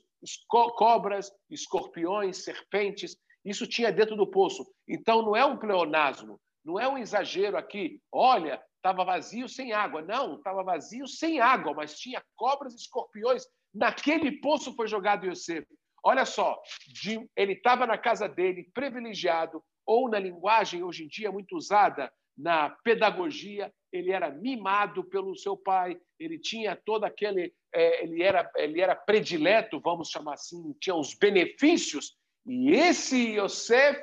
cobras, 0.48 1.32
escorpiões, 1.48 2.44
serpentes, 2.44 3.16
isso 3.46 3.68
tinha 3.68 3.92
dentro 3.92 4.16
do 4.16 4.26
poço. 4.26 4.66
Então 4.88 5.22
não 5.22 5.36
é 5.36 5.46
um 5.46 5.58
pleonasmo, 5.58 6.42
não 6.66 6.80
é 6.80 6.90
um 6.90 6.98
exagero 6.98 7.56
aqui. 7.56 8.02
Olha, 8.12 8.60
estava 8.78 9.06
vazio 9.06 9.48
sem 9.48 9.74
água. 9.74 10.02
Não, 10.02 10.38
estava 10.38 10.64
vazio 10.64 11.08
sem 11.08 11.40
água, 11.40 11.72
mas 11.76 12.00
tinha 12.00 12.20
cobras 12.36 12.74
e 12.74 12.78
escorpiões. 12.78 13.46
Naquele 13.72 14.42
poço 14.42 14.74
foi 14.74 14.88
jogado 14.88 15.28
Yosef. 15.28 15.68
Olha 16.04 16.26
só, 16.26 16.62
de, 16.88 17.20
ele 17.36 17.54
estava 17.54 17.86
na 17.86 17.98
casa 17.98 18.28
dele, 18.28 18.70
privilegiado, 18.74 19.64
ou 19.86 20.10
na 20.10 20.20
linguagem 20.20 20.84
hoje 20.84 21.04
em 21.04 21.08
dia 21.08 21.32
muito 21.32 21.56
usada 21.56 22.12
na 22.38 22.70
pedagogia, 22.84 23.72
ele 23.92 24.12
era 24.12 24.30
mimado 24.30 25.04
pelo 25.04 25.36
seu 25.36 25.58
pai, 25.58 26.00
ele 26.18 26.40
tinha 26.40 26.76
todo 26.76 27.04
aquele, 27.04 27.54
é, 27.74 28.04
ele, 28.04 28.24
era, 28.24 28.50
ele 28.56 28.80
era 28.80 28.96
predileto, 28.96 29.80
vamos 29.80 30.10
chamar 30.10 30.36
assim, 30.36 30.74
tinha 30.80 30.96
os 30.96 31.14
benefícios. 31.14 32.16
E 32.46 32.72
esse 32.72 33.36
Yosef, 33.38 34.02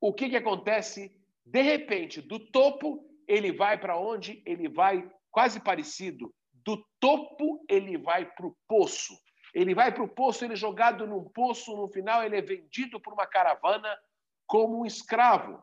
o 0.00 0.14
que, 0.14 0.30
que 0.30 0.36
acontece? 0.36 1.12
De 1.44 1.60
repente, 1.60 2.22
do 2.22 2.38
topo, 2.38 3.04
ele 3.28 3.52
vai 3.52 3.78
para 3.78 3.98
onde? 3.98 4.42
Ele 4.46 4.68
vai 4.68 5.06
quase 5.30 5.60
parecido. 5.60 6.32
Do 6.52 6.82
topo, 6.98 7.64
ele 7.68 7.98
vai 7.98 8.24
para 8.24 8.46
o 8.46 8.56
poço. 8.66 9.12
Ele 9.54 9.74
vai 9.74 9.94
para 9.94 10.02
o 10.02 10.08
poço, 10.08 10.44
ele 10.44 10.54
é 10.54 10.56
jogado 10.56 11.06
num 11.06 11.24
poço, 11.24 11.76
no 11.76 11.88
final, 11.88 12.24
ele 12.24 12.36
é 12.36 12.42
vendido 12.42 13.00
por 13.00 13.12
uma 13.12 13.26
caravana 13.26 13.96
como 14.46 14.80
um 14.80 14.86
escravo. 14.86 15.62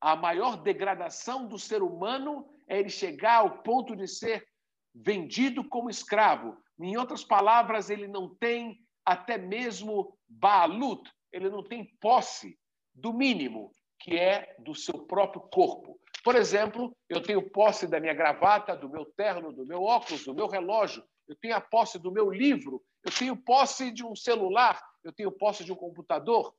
A 0.00 0.16
maior 0.16 0.56
degradação 0.56 1.46
do 1.46 1.58
ser 1.58 1.82
humano 1.82 2.48
é 2.66 2.78
ele 2.78 2.88
chegar 2.88 3.36
ao 3.36 3.62
ponto 3.62 3.94
de 3.94 4.08
ser 4.08 4.48
vendido 4.94 5.62
como 5.62 5.90
escravo. 5.90 6.56
Em 6.80 6.96
outras 6.96 7.22
palavras, 7.22 7.90
ele 7.90 8.08
não 8.08 8.34
tem 8.34 8.80
até 9.04 9.36
mesmo 9.36 10.16
baalut, 10.28 11.10
ele 11.32 11.50
não 11.50 11.62
tem 11.62 11.84
posse 12.00 12.58
do 12.94 13.12
mínimo, 13.12 13.72
que 13.98 14.16
é 14.16 14.56
do 14.58 14.74
seu 14.74 15.06
próprio 15.06 15.42
corpo. 15.42 16.00
Por 16.24 16.34
exemplo, 16.34 16.96
eu 17.08 17.22
tenho 17.22 17.50
posse 17.50 17.86
da 17.86 18.00
minha 18.00 18.14
gravata, 18.14 18.76
do 18.76 18.88
meu 18.88 19.04
terno, 19.04 19.52
do 19.52 19.66
meu 19.66 19.82
óculos, 19.82 20.24
do 20.24 20.34
meu 20.34 20.46
relógio, 20.46 21.02
eu 21.28 21.36
tenho 21.36 21.54
a 21.54 21.60
posse 21.60 21.98
do 21.98 22.10
meu 22.10 22.30
livro, 22.30 22.82
eu 23.04 23.12
tenho 23.12 23.36
posse 23.36 23.90
de 23.90 24.04
um 24.04 24.16
celular, 24.16 24.82
eu 25.04 25.12
tenho 25.12 25.30
posse 25.30 25.64
de 25.64 25.72
um 25.72 25.76
computador. 25.76 26.54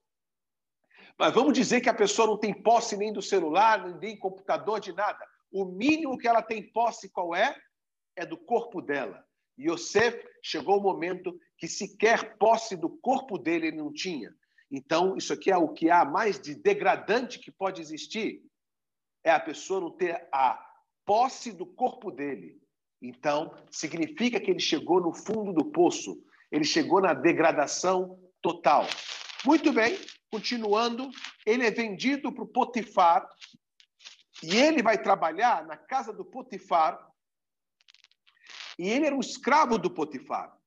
Mas 1.17 1.33
vamos 1.33 1.53
dizer 1.53 1.81
que 1.81 1.89
a 1.89 1.93
pessoa 1.93 2.27
não 2.27 2.37
tem 2.37 2.53
posse 2.53 2.95
nem 2.95 3.11
do 3.11 3.21
celular, 3.21 3.85
nem 3.99 4.15
do 4.15 4.19
computador, 4.19 4.79
de 4.79 4.93
nada. 4.93 5.25
O 5.51 5.65
mínimo 5.65 6.17
que 6.17 6.27
ela 6.27 6.41
tem 6.41 6.71
posse 6.71 7.09
qual 7.09 7.35
é? 7.35 7.55
É 8.15 8.25
do 8.25 8.37
corpo 8.37 8.81
dela. 8.81 9.25
E 9.57 9.69
Yosef 9.69 10.23
chegou 10.41 10.77
o 10.77 10.81
momento 10.81 11.37
que 11.57 11.67
sequer 11.67 12.37
posse 12.37 12.77
do 12.77 12.89
corpo 12.89 13.37
dele 13.37 13.67
ele 13.67 13.77
não 13.77 13.91
tinha. 13.91 14.33
Então, 14.71 15.17
isso 15.17 15.33
aqui 15.33 15.51
é 15.51 15.57
o 15.57 15.73
que 15.73 15.89
há 15.89 16.05
mais 16.05 16.39
de 16.39 16.55
degradante 16.55 17.39
que 17.39 17.51
pode 17.51 17.81
existir 17.81 18.41
é 19.23 19.31
a 19.31 19.39
pessoa 19.39 19.81
não 19.81 19.91
ter 19.91 20.27
a 20.31 20.65
posse 21.05 21.51
do 21.51 21.65
corpo 21.65 22.11
dele. 22.11 22.61
Então, 23.01 23.55
significa 23.71 24.39
que 24.39 24.51
ele 24.51 24.59
chegou 24.59 24.99
no 24.99 25.13
fundo 25.13 25.53
do 25.53 25.65
poço, 25.71 26.21
ele 26.51 26.65
chegou 26.65 27.01
na 27.01 27.13
degradação 27.13 28.19
total. 28.41 28.85
Muito 29.45 29.71
bem, 29.71 29.97
continuando, 30.29 31.09
ele 31.45 31.65
é 31.65 31.71
vendido 31.71 32.31
para 32.31 32.43
o 32.43 32.47
Potifar. 32.47 33.27
E 34.43 34.55
ele 34.55 34.81
vai 34.81 35.01
trabalhar 35.01 35.65
na 35.65 35.77
casa 35.77 36.13
do 36.13 36.25
Potifar. 36.25 36.99
E 38.77 38.89
ele 38.89 39.05
era 39.05 39.15
um 39.15 39.19
escravo 39.19 39.77
do 39.77 39.89
Potifar. 39.89 40.57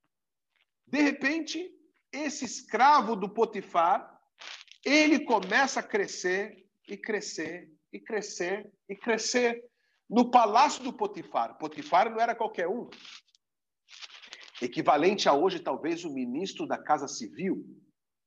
De 0.86 1.00
repente, 1.00 1.70
esse 2.12 2.44
escravo 2.44 3.16
do 3.16 3.28
Potifar, 3.28 4.20
ele 4.84 5.24
começa 5.24 5.80
a 5.80 5.82
crescer 5.82 6.66
e 6.88 6.96
crescer 6.96 7.70
e 7.92 8.00
crescer 8.00 8.70
e 8.88 8.96
crescer 8.96 9.64
no 10.12 10.30
palácio 10.30 10.84
do 10.84 10.92
Potifar. 10.92 11.56
Potifar 11.56 12.10
não 12.10 12.20
era 12.20 12.34
qualquer 12.34 12.68
um. 12.68 12.90
Equivalente 14.60 15.26
a 15.26 15.32
hoje, 15.32 15.58
talvez, 15.58 16.04
o 16.04 16.12
ministro 16.12 16.66
da 16.66 16.76
Casa 16.76 17.08
Civil, 17.08 17.64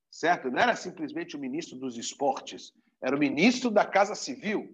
certo? 0.10 0.50
Não 0.50 0.60
era 0.60 0.76
simplesmente 0.76 1.36
o 1.36 1.40
ministro 1.40 1.78
dos 1.78 1.96
esportes, 1.96 2.74
era 3.00 3.16
o 3.16 3.20
ministro 3.20 3.70
da 3.70 3.86
Casa 3.86 4.16
Civil 4.16 4.68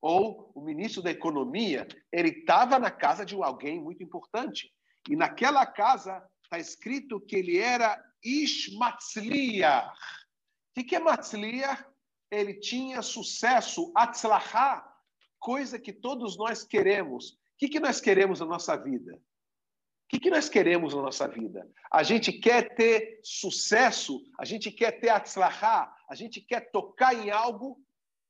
ou 0.00 0.52
o 0.54 0.60
ministro 0.60 1.02
da 1.02 1.10
Economia. 1.10 1.88
Ele 2.12 2.28
estava 2.28 2.78
na 2.78 2.90
casa 2.90 3.24
de 3.24 3.34
alguém 3.34 3.80
muito 3.80 4.02
importante. 4.02 4.70
E 5.08 5.16
naquela 5.16 5.64
casa 5.64 6.22
está 6.44 6.58
escrito 6.58 7.18
que 7.18 7.34
ele 7.34 7.56
era 7.56 7.98
Ishmatzliach. 8.22 9.98
O 10.76 10.84
que 10.84 10.94
é 10.94 10.98
Matzliach? 11.00 11.82
Ele 12.30 12.54
tinha 12.54 13.00
sucesso, 13.00 13.90
Atzlachá, 13.96 14.86
coisa 15.38 15.78
que 15.78 15.92
todos 15.92 16.36
nós 16.36 16.64
queremos. 16.64 17.32
O 17.32 17.36
que 17.58 17.80
nós 17.80 18.00
queremos 18.00 18.40
na 18.40 18.46
nossa 18.46 18.76
vida? 18.76 19.20
O 20.12 20.18
que 20.18 20.30
nós 20.30 20.48
queremos 20.48 20.94
na 20.94 21.02
nossa 21.02 21.28
vida? 21.28 21.68
A 21.92 22.02
gente 22.02 22.32
quer 22.32 22.74
ter 22.74 23.20
sucesso, 23.22 24.22
a 24.38 24.44
gente 24.44 24.70
quer 24.70 24.92
ter 24.92 25.10
Atzlachá, 25.10 25.94
a 26.08 26.14
gente 26.14 26.40
quer 26.40 26.70
tocar 26.70 27.14
em 27.14 27.30
algo 27.30 27.78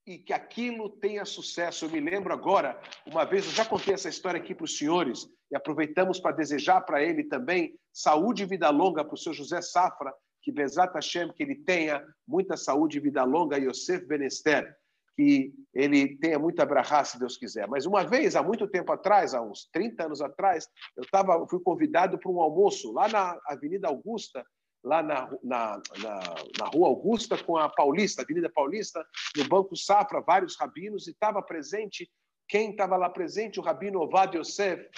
e 0.05 0.19
que 0.19 0.33
aquilo 0.33 0.89
tenha 0.89 1.25
sucesso. 1.25 1.85
Eu 1.85 1.91
me 1.91 2.01
lembro 2.01 2.33
agora, 2.33 2.81
uma 3.07 3.25
vez, 3.25 3.45
eu 3.45 3.53
já 3.53 3.65
contei 3.65 3.95
essa 3.95 4.09
história 4.09 4.41
aqui 4.41 4.55
para 4.55 4.65
os 4.65 4.77
senhores, 4.77 5.29
e 5.51 5.57
aproveitamos 5.57 6.19
para 6.19 6.35
desejar 6.35 6.81
para 6.81 7.03
ele 7.03 7.25
também 7.25 7.79
saúde 7.93 8.43
e 8.43 8.47
vida 8.47 8.71
longa 8.71 9.05
para 9.05 9.15
o 9.15 9.19
seu 9.19 9.33
José 9.33 9.61
Safra, 9.61 10.13
que 10.43 10.51
Bezat 10.51 10.95
Hashem, 10.95 11.33
que 11.33 11.43
ele 11.43 11.57
tenha 11.57 12.03
muita 12.27 12.57
saúde 12.57 12.99
e 12.99 13.01
vida 13.01 13.23
longa, 13.25 13.59
Yosef 13.59 14.07
Benester, 14.07 14.75
que 15.19 15.53
ele 15.75 16.17
tenha 16.19 16.39
muita 16.39 16.65
brahá, 16.65 17.03
se 17.03 17.19
Deus 17.19 17.37
quiser. 17.37 17.67
Mas 17.67 17.87
uma 17.87 18.05
vez, 18.05 18.37
há 18.37 18.43
muito 18.43 18.69
tempo 18.69 18.93
atrás, 18.93 19.35
há 19.35 19.43
uns 19.43 19.69
30 19.73 20.05
anos 20.05 20.23
atrás, 20.23 20.69
eu 20.97 21.05
tava, 21.11 21.45
fui 21.49 21.59
convidado 21.61 22.17
para 22.21 22.31
um 22.31 22.41
almoço 22.41 22.93
lá 22.93 23.09
na 23.09 23.37
Avenida 23.49 23.89
Augusta, 23.89 24.47
lá 24.85 25.03
na, 25.03 25.29
na, 25.43 25.83
na, 25.99 26.21
na, 26.61 26.67
Rua 26.73 26.87
Augusta 26.87 27.37
com 27.37 27.57
a 27.57 27.69
Paulista, 27.69 28.23
Avenida 28.23 28.49
Paulista, 28.49 29.05
no 29.37 29.49
Banco 29.49 29.75
Safra, 29.75 30.21
vários 30.21 30.57
rabinos, 30.57 31.09
e 31.09 31.11
estava 31.11 31.43
presente, 31.43 32.09
quem 32.49 32.71
estava 32.71 32.97
lá 32.97 33.11
presente? 33.11 33.59
O 33.59 33.63
rabino 33.63 34.01
Ovad 34.01 34.37
Yosef, 34.37 34.89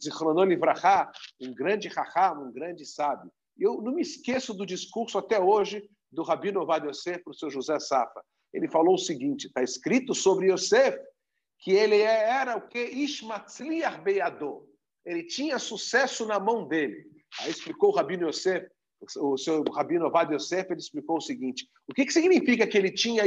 Zichronon 0.00 0.44
Livrachá, 0.44 1.10
um 1.42 1.52
grande 1.52 1.88
raham, 1.88 2.46
um 2.46 2.52
grande 2.52 2.86
sábio. 2.86 3.32
Eu 3.58 3.82
não 3.82 3.94
me 3.94 4.02
esqueço 4.02 4.54
do 4.54 4.64
discurso 4.64 5.18
até 5.18 5.40
hoje 5.40 5.82
do 6.12 6.22
rabino 6.22 6.60
Ovad 6.60 6.86
Yosef 6.86 7.24
para 7.24 7.32
o 7.32 7.34
seu 7.34 7.50
José 7.50 7.80
Safra. 7.80 8.22
Ele 8.56 8.68
falou 8.68 8.94
o 8.94 8.98
seguinte, 8.98 9.48
está 9.48 9.62
escrito 9.62 10.14
sobre 10.14 10.50
Yosef, 10.50 10.98
que 11.58 11.72
ele 11.72 12.00
era 12.00 12.56
o 12.56 12.66
que? 12.66 12.82
Ishmatzliach 12.82 14.00
Beyador. 14.00 14.64
Ele 15.04 15.24
tinha 15.24 15.58
sucesso 15.58 16.24
na 16.24 16.40
mão 16.40 16.66
dele. 16.66 17.04
Aí 17.40 17.50
explicou 17.50 17.90
o 17.90 17.94
rabino 17.94 18.26
Yosef, 18.26 18.66
o 19.18 19.36
seu 19.36 19.62
Rabino 19.64 20.06
Ovad 20.06 20.32
Yosef, 20.32 20.70
ele 20.70 20.80
explicou 20.80 21.18
o 21.18 21.20
seguinte: 21.20 21.68
o 21.86 21.92
que, 21.92 22.06
que 22.06 22.12
significa 22.12 22.66
que 22.66 22.78
ele 22.78 22.90
tinha 22.90 23.24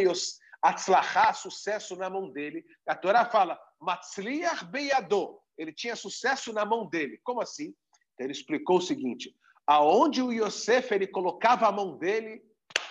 Atzlachá, 0.64 1.32
sucesso 1.32 1.96
na 1.96 2.10
mão 2.10 2.32
dele? 2.32 2.66
A 2.88 2.96
Torá 2.96 3.24
fala, 3.24 3.60
Matzliach 3.80 4.66
Beyador. 4.66 5.40
Ele 5.56 5.72
tinha 5.72 5.96
sucesso 5.96 6.52
na 6.52 6.66
mão 6.66 6.90
dele. 6.90 7.20
Como 7.24 7.40
assim? 7.40 7.76
Então, 8.16 8.26
ele 8.26 8.34
explicou 8.34 8.78
o 8.78 8.82
seguinte: 8.82 9.32
aonde 9.68 10.24
o 10.24 10.32
Yosef 10.32 10.92
ele 10.92 11.06
colocava 11.06 11.68
a 11.68 11.72
mão 11.72 12.00
dele, 12.00 12.42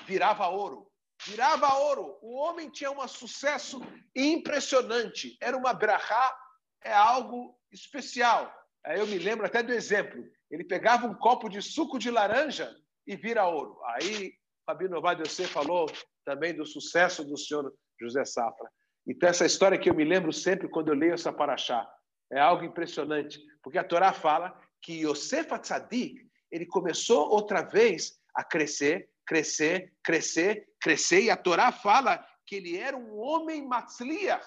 virava 0.07 0.47
ouro. 0.47 0.87
Virava 1.27 1.75
ouro. 1.75 2.19
O 2.23 2.37
homem 2.37 2.71
tinha 2.71 2.91
um 2.91 3.09
sucesso 3.09 3.81
impressionante. 4.15 5.37
Era 5.41 5.57
uma 5.57 5.73
brachá, 5.73 6.37
é 6.83 6.93
algo 6.93 7.59
especial. 7.73 8.53
Eu 8.85 9.07
me 9.07 9.19
lembro 9.19 9.47
até 9.47 9.63
do 9.63 9.73
exemplo. 9.73 10.25
Ele 10.51 10.65
pegava 10.65 11.07
um 11.07 11.15
copo 11.15 11.49
de 11.49 11.61
suco 11.61 11.99
de 11.99 12.11
laranja 12.11 12.75
e 13.07 13.17
vira 13.17 13.47
ouro. 13.47 13.79
Aí 13.85 14.33
Fabio 14.65 14.89
Novado 14.89 15.27
você 15.27 15.47
falou 15.47 15.87
também 16.25 16.55
do 16.55 16.65
sucesso 16.65 17.25
do 17.25 17.37
senhor 17.37 17.73
José 18.01 18.25
Safra. 18.25 18.71
Então, 19.07 19.29
essa 19.29 19.47
história 19.47 19.79
que 19.79 19.89
eu 19.89 19.95
me 19.95 20.05
lembro 20.05 20.33
sempre 20.33 20.69
quando 20.69 20.89
eu 20.89 20.95
leio 20.95 21.15
essa 21.15 21.33
paraxá 21.33 21.89
é 22.31 22.39
algo 22.39 22.65
impressionante, 22.65 23.41
porque 23.63 23.79
a 23.79 23.85
Torá 23.85 24.13
fala 24.13 24.55
que 24.83 25.07
Yosef 25.07 25.59
Tzadik 25.59 26.29
ele 26.51 26.67
começou 26.67 27.31
outra 27.31 27.63
vez 27.63 28.19
a 28.35 28.45
crescer, 28.45 29.09
crescer, 29.29 29.93
crescer, 30.03 30.67
crescer, 30.81 31.21
e 31.25 31.31
a 31.31 31.37
Torá 31.37 31.71
fala 31.71 32.25
que 32.47 32.57
ele 32.57 32.79
era 32.79 32.97
um 32.97 33.19
homem 33.21 33.69
matzliach, 33.69 34.45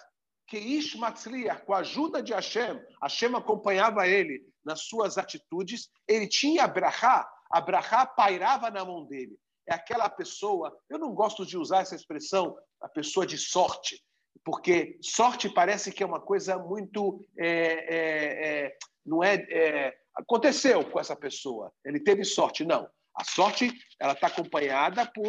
que 0.47 0.57
Ish 0.57 0.95
matzliach, 0.95 1.63
com 1.65 1.73
a 1.73 1.77
ajuda 1.77 2.21
de 2.21 2.33
Hashem, 2.33 2.81
Hashem 3.01 3.35
acompanhava 3.35 4.07
ele 4.07 4.43
nas 4.65 4.81
suas 4.87 5.19
atitudes, 5.19 5.89
ele 6.07 6.27
tinha 6.27 6.63
Abraha, 6.63 7.29
Abraha 7.51 8.07
pairava 8.07 8.71
na 8.71 8.83
mão 8.83 9.05
dele. 9.05 9.37
É 9.69 9.75
aquela 9.75 10.09
pessoa, 10.09 10.75
eu 10.89 10.97
não 10.97 11.13
gosto 11.13 11.45
de 11.45 11.57
usar 11.57 11.81
essa 11.81 11.95
expressão, 11.95 12.57
a 12.81 12.89
pessoa 12.89 13.25
de 13.25 13.37
sorte, 13.37 14.03
porque 14.43 14.97
sorte 15.01 15.47
parece 15.47 15.91
que 15.91 16.01
é 16.01 16.05
uma 16.05 16.19
coisa 16.19 16.57
muito. 16.57 17.23
É, 17.37 17.47
é, 17.47 18.65
é, 18.65 18.77
não 19.05 19.23
é, 19.23 19.35
é, 19.35 19.95
Aconteceu 20.15 20.83
com 20.89 20.99
essa 20.99 21.15
pessoa, 21.15 21.71
ele 21.85 21.99
teve 21.99 22.23
sorte. 22.23 22.65
Não. 22.65 22.89
A 23.15 23.23
sorte 23.23 23.71
ela 23.99 24.13
está 24.13 24.27
acompanhada 24.27 25.05
por 25.05 25.27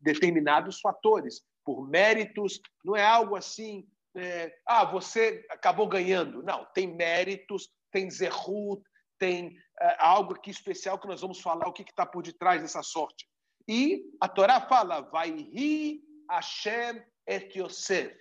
determinados 0.00 0.80
fatores, 0.80 1.42
por 1.64 1.88
méritos, 1.88 2.60
não 2.84 2.96
é 2.96 3.04
algo 3.04 3.36
assim. 3.36 3.86
É, 4.16 4.52
ah, 4.66 4.84
você 4.84 5.46
acabou 5.50 5.86
ganhando. 5.86 6.42
Não, 6.42 6.64
tem 6.74 6.86
méritos, 6.94 7.68
tem 7.92 8.10
zerut, 8.10 8.82
tem 9.18 9.56
é, 9.80 9.96
algo 9.98 10.34
aqui 10.34 10.50
especial 10.50 10.98
que 10.98 11.06
nós 11.06 11.20
vamos 11.20 11.40
falar, 11.40 11.68
o 11.68 11.72
que 11.72 11.82
está 11.82 12.06
por 12.06 12.22
detrás 12.22 12.62
dessa 12.62 12.82
sorte. 12.82 13.28
E 13.68 14.02
a 14.20 14.28
Torá 14.28 14.60
fala, 14.60 15.00
vai 15.00 15.30
ri 15.30 16.02
Hashem 16.28 17.02
et 17.26 17.56
Yosef, 17.56 18.16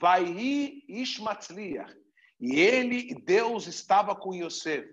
vai 0.00 0.24
ri 0.24 0.84
Ishmatzliach. 0.88 1.94
E 2.40 2.58
ele, 2.58 3.14
Deus, 3.24 3.66
estava 3.66 4.14
com 4.16 4.34
Yosef. 4.34 4.88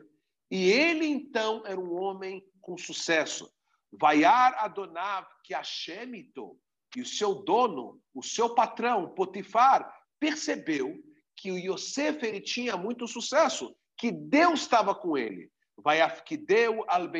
E 0.51 0.71
ele, 0.71 1.07
então, 1.07 1.63
era 1.65 1.79
um 1.79 1.99
homem 1.99 2.43
com 2.63 2.77
sucesso. 2.77 3.53
Vaiar 3.91 4.55
Adonav, 4.57 5.27
que 5.43 5.53
Hashemito, 5.53 6.57
e 6.95 7.01
o 7.01 7.05
seu 7.05 7.35
dono, 7.35 8.01
o 8.13 8.23
seu 8.23 8.55
patrão, 8.55 9.13
Potifar, 9.13 9.93
percebeu 10.19 10.95
que 11.35 11.51
o 11.51 11.57
Yosef 11.57 12.25
ele 12.25 12.39
tinha 12.41 12.77
muito 12.77 13.07
sucesso 13.07 13.75
que 13.97 14.11
Deus 14.11 14.61
estava 14.61 14.95
com 14.95 15.17
ele. 15.17 15.51
Vai 15.77 15.99
que 16.23 16.37
deu 16.37 16.85
al. 16.87 17.11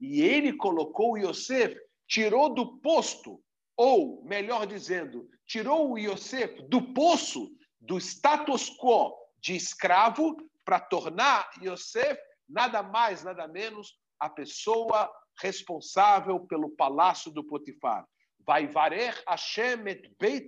E 0.00 0.22
ele 0.22 0.52
colocou 0.52 1.12
o 1.12 1.18
Yosef, 1.18 1.76
tirou 2.06 2.54
do 2.54 2.78
posto, 2.78 3.42
ou, 3.76 4.22
melhor 4.24 4.66
dizendo, 4.66 5.28
tirou 5.46 5.92
o 5.92 5.98
Yosef 5.98 6.62
do 6.68 6.92
poço, 6.92 7.50
do 7.80 7.98
status 7.98 8.70
quo 8.78 9.14
de 9.40 9.56
escravo, 9.56 10.36
para 10.64 10.80
tornar 10.80 11.50
Yosef 11.62 12.18
nada 12.48 12.82
mais, 12.82 13.24
nada 13.24 13.48
menos, 13.48 13.98
a 14.20 14.28
pessoa 14.28 15.10
responsável 15.40 16.40
pelo 16.40 16.70
palácio 16.70 17.30
do 17.30 17.44
Potifar. 17.44 18.06
Vai 18.44 18.66
varer 18.66 19.22
Hashem 19.28 19.86
et 19.88 20.10
Beit 20.18 20.46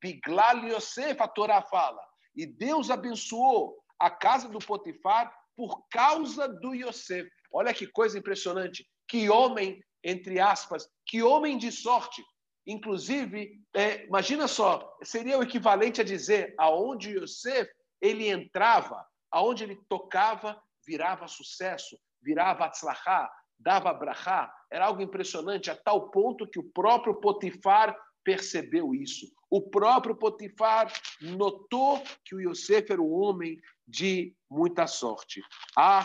biglal 0.00 0.64
Yosef, 0.68 1.20
a 1.20 1.28
Torá 1.28 1.62
fala. 1.62 2.02
E 2.34 2.46
Deus 2.46 2.90
abençoou 2.90 3.76
a 3.98 4.10
casa 4.10 4.48
do 4.48 4.58
Potifar 4.58 5.32
por 5.56 5.86
causa 5.90 6.48
do 6.48 6.74
Yosef. 6.74 7.28
Olha 7.52 7.72
que 7.72 7.86
coisa 7.86 8.18
impressionante. 8.18 8.86
Que 9.08 9.30
homem, 9.30 9.82
entre 10.02 10.38
aspas, 10.38 10.88
que 11.06 11.22
homem 11.22 11.56
de 11.56 11.72
sorte. 11.72 12.22
Inclusive, 12.66 13.60
é, 13.74 14.04
imagina 14.06 14.48
só, 14.48 14.96
seria 15.02 15.38
o 15.38 15.42
equivalente 15.42 16.00
a 16.00 16.04
dizer 16.04 16.54
aonde 16.58 17.16
Yosef 17.16 17.70
ele 18.00 18.28
entrava, 18.28 19.06
aonde 19.30 19.64
ele 19.64 19.78
tocava, 19.88 20.60
virava 20.84 21.28
sucesso, 21.28 21.96
virava 22.26 22.64
atzlachá, 22.64 23.30
dava 23.56 23.94
brachá. 23.94 24.52
Era 24.70 24.86
algo 24.86 25.00
impressionante, 25.00 25.70
a 25.70 25.76
tal 25.76 26.10
ponto 26.10 26.48
que 26.48 26.58
o 26.58 26.70
próprio 26.70 27.14
Potifar 27.14 27.96
percebeu 28.24 28.92
isso. 28.92 29.26
O 29.48 29.62
próprio 29.62 30.16
Potifar 30.16 30.92
notou 31.20 32.02
que 32.24 32.34
o 32.34 32.40
Yosef 32.40 32.90
era 32.90 33.00
um 33.00 33.12
homem 33.12 33.56
de 33.86 34.34
muita 34.50 34.88
sorte. 34.88 35.40
Ah. 35.76 36.04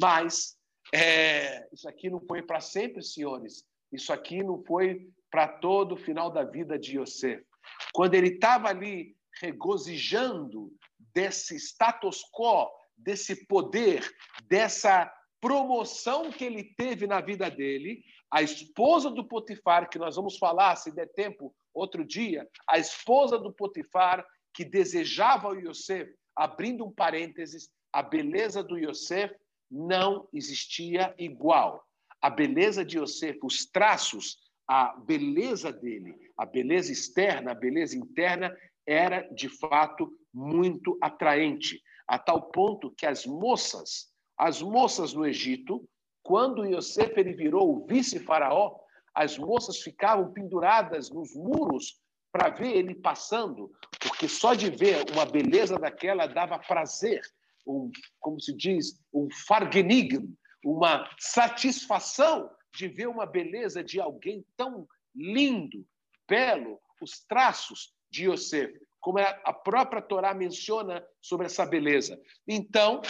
Mas 0.00 0.56
é, 0.94 1.68
isso 1.72 1.88
aqui 1.88 2.08
não 2.08 2.20
foi 2.20 2.42
para 2.42 2.60
sempre, 2.60 3.02
senhores. 3.02 3.64
Isso 3.92 4.12
aqui 4.12 4.44
não 4.44 4.62
foi 4.62 5.08
para 5.28 5.48
todo 5.48 5.96
o 5.96 5.98
final 5.98 6.30
da 6.30 6.44
vida 6.44 6.78
de 6.78 6.98
Yosef. 6.98 7.44
Quando 7.92 8.14
ele 8.14 8.28
estava 8.28 8.68
ali 8.68 9.16
regozijando 9.40 10.72
desse 11.12 11.56
status 11.56 12.22
quo, 12.32 12.68
desse 13.02 13.46
poder, 13.46 14.08
dessa 14.48 15.12
promoção 15.40 16.30
que 16.30 16.44
ele 16.44 16.64
teve 16.76 17.06
na 17.06 17.20
vida 17.20 17.50
dele, 17.50 18.04
a 18.30 18.42
esposa 18.42 19.10
do 19.10 19.26
Potifar, 19.26 19.88
que 19.88 19.98
nós 19.98 20.16
vamos 20.16 20.36
falar, 20.38 20.76
se 20.76 20.94
der 20.94 21.08
tempo, 21.14 21.54
outro 21.74 22.04
dia, 22.04 22.48
a 22.68 22.78
esposa 22.78 23.38
do 23.38 23.52
Potifar, 23.52 24.24
que 24.54 24.64
desejava 24.64 25.48
o 25.48 25.58
Yosef, 25.58 26.12
abrindo 26.36 26.84
um 26.84 26.92
parênteses, 26.92 27.70
a 27.92 28.02
beleza 28.02 28.62
do 28.62 28.78
Yosef 28.78 29.34
não 29.70 30.28
existia 30.32 31.14
igual. 31.18 31.84
A 32.20 32.28
beleza 32.28 32.84
de 32.84 32.98
Yosef, 32.98 33.38
os 33.42 33.64
traços, 33.64 34.38
a 34.68 34.94
beleza 34.96 35.72
dele, 35.72 36.14
a 36.36 36.44
beleza 36.44 36.92
externa, 36.92 37.52
a 37.52 37.54
beleza 37.54 37.96
interna, 37.96 38.54
era 38.86 39.22
de 39.34 39.48
fato 39.48 40.12
muito 40.32 40.96
atraente, 41.00 41.80
a 42.10 42.18
tal 42.18 42.42
ponto 42.50 42.90
que 42.90 43.06
as 43.06 43.24
moças, 43.24 44.08
as 44.36 44.60
moças 44.60 45.14
no 45.14 45.24
Egito, 45.24 45.88
quando 46.24 46.66
Yosef 46.66 47.12
ele 47.16 47.32
virou 47.32 47.72
o 47.72 47.86
vice-faraó, 47.86 48.76
as 49.14 49.38
moças 49.38 49.78
ficavam 49.78 50.32
penduradas 50.32 51.08
nos 51.08 51.32
muros 51.36 52.00
para 52.32 52.48
ver 52.48 52.76
ele 52.76 52.96
passando, 52.96 53.70
porque 54.00 54.26
só 54.26 54.54
de 54.54 54.70
ver 54.70 55.08
uma 55.12 55.24
beleza 55.24 55.78
daquela 55.78 56.26
dava 56.26 56.58
prazer, 56.58 57.20
um, 57.64 57.92
como 58.18 58.40
se 58.40 58.56
diz, 58.56 59.00
um 59.14 59.28
fargenigem, 59.46 60.36
uma 60.64 61.08
satisfação 61.16 62.50
de 62.74 62.88
ver 62.88 63.06
uma 63.06 63.24
beleza 63.24 63.84
de 63.84 64.00
alguém 64.00 64.44
tão 64.56 64.84
lindo, 65.14 65.86
belo, 66.28 66.80
os 67.00 67.20
traços 67.20 67.94
de 68.10 68.28
Yosef, 68.28 68.76
como 69.00 69.18
é 69.18 69.40
a 69.44 69.52
própria 69.52 70.02
Torá 70.02 70.34
menciona 70.34 71.04
sobre 71.20 71.46
essa 71.46 71.64
beleza. 71.64 72.20
Então, 72.46 73.00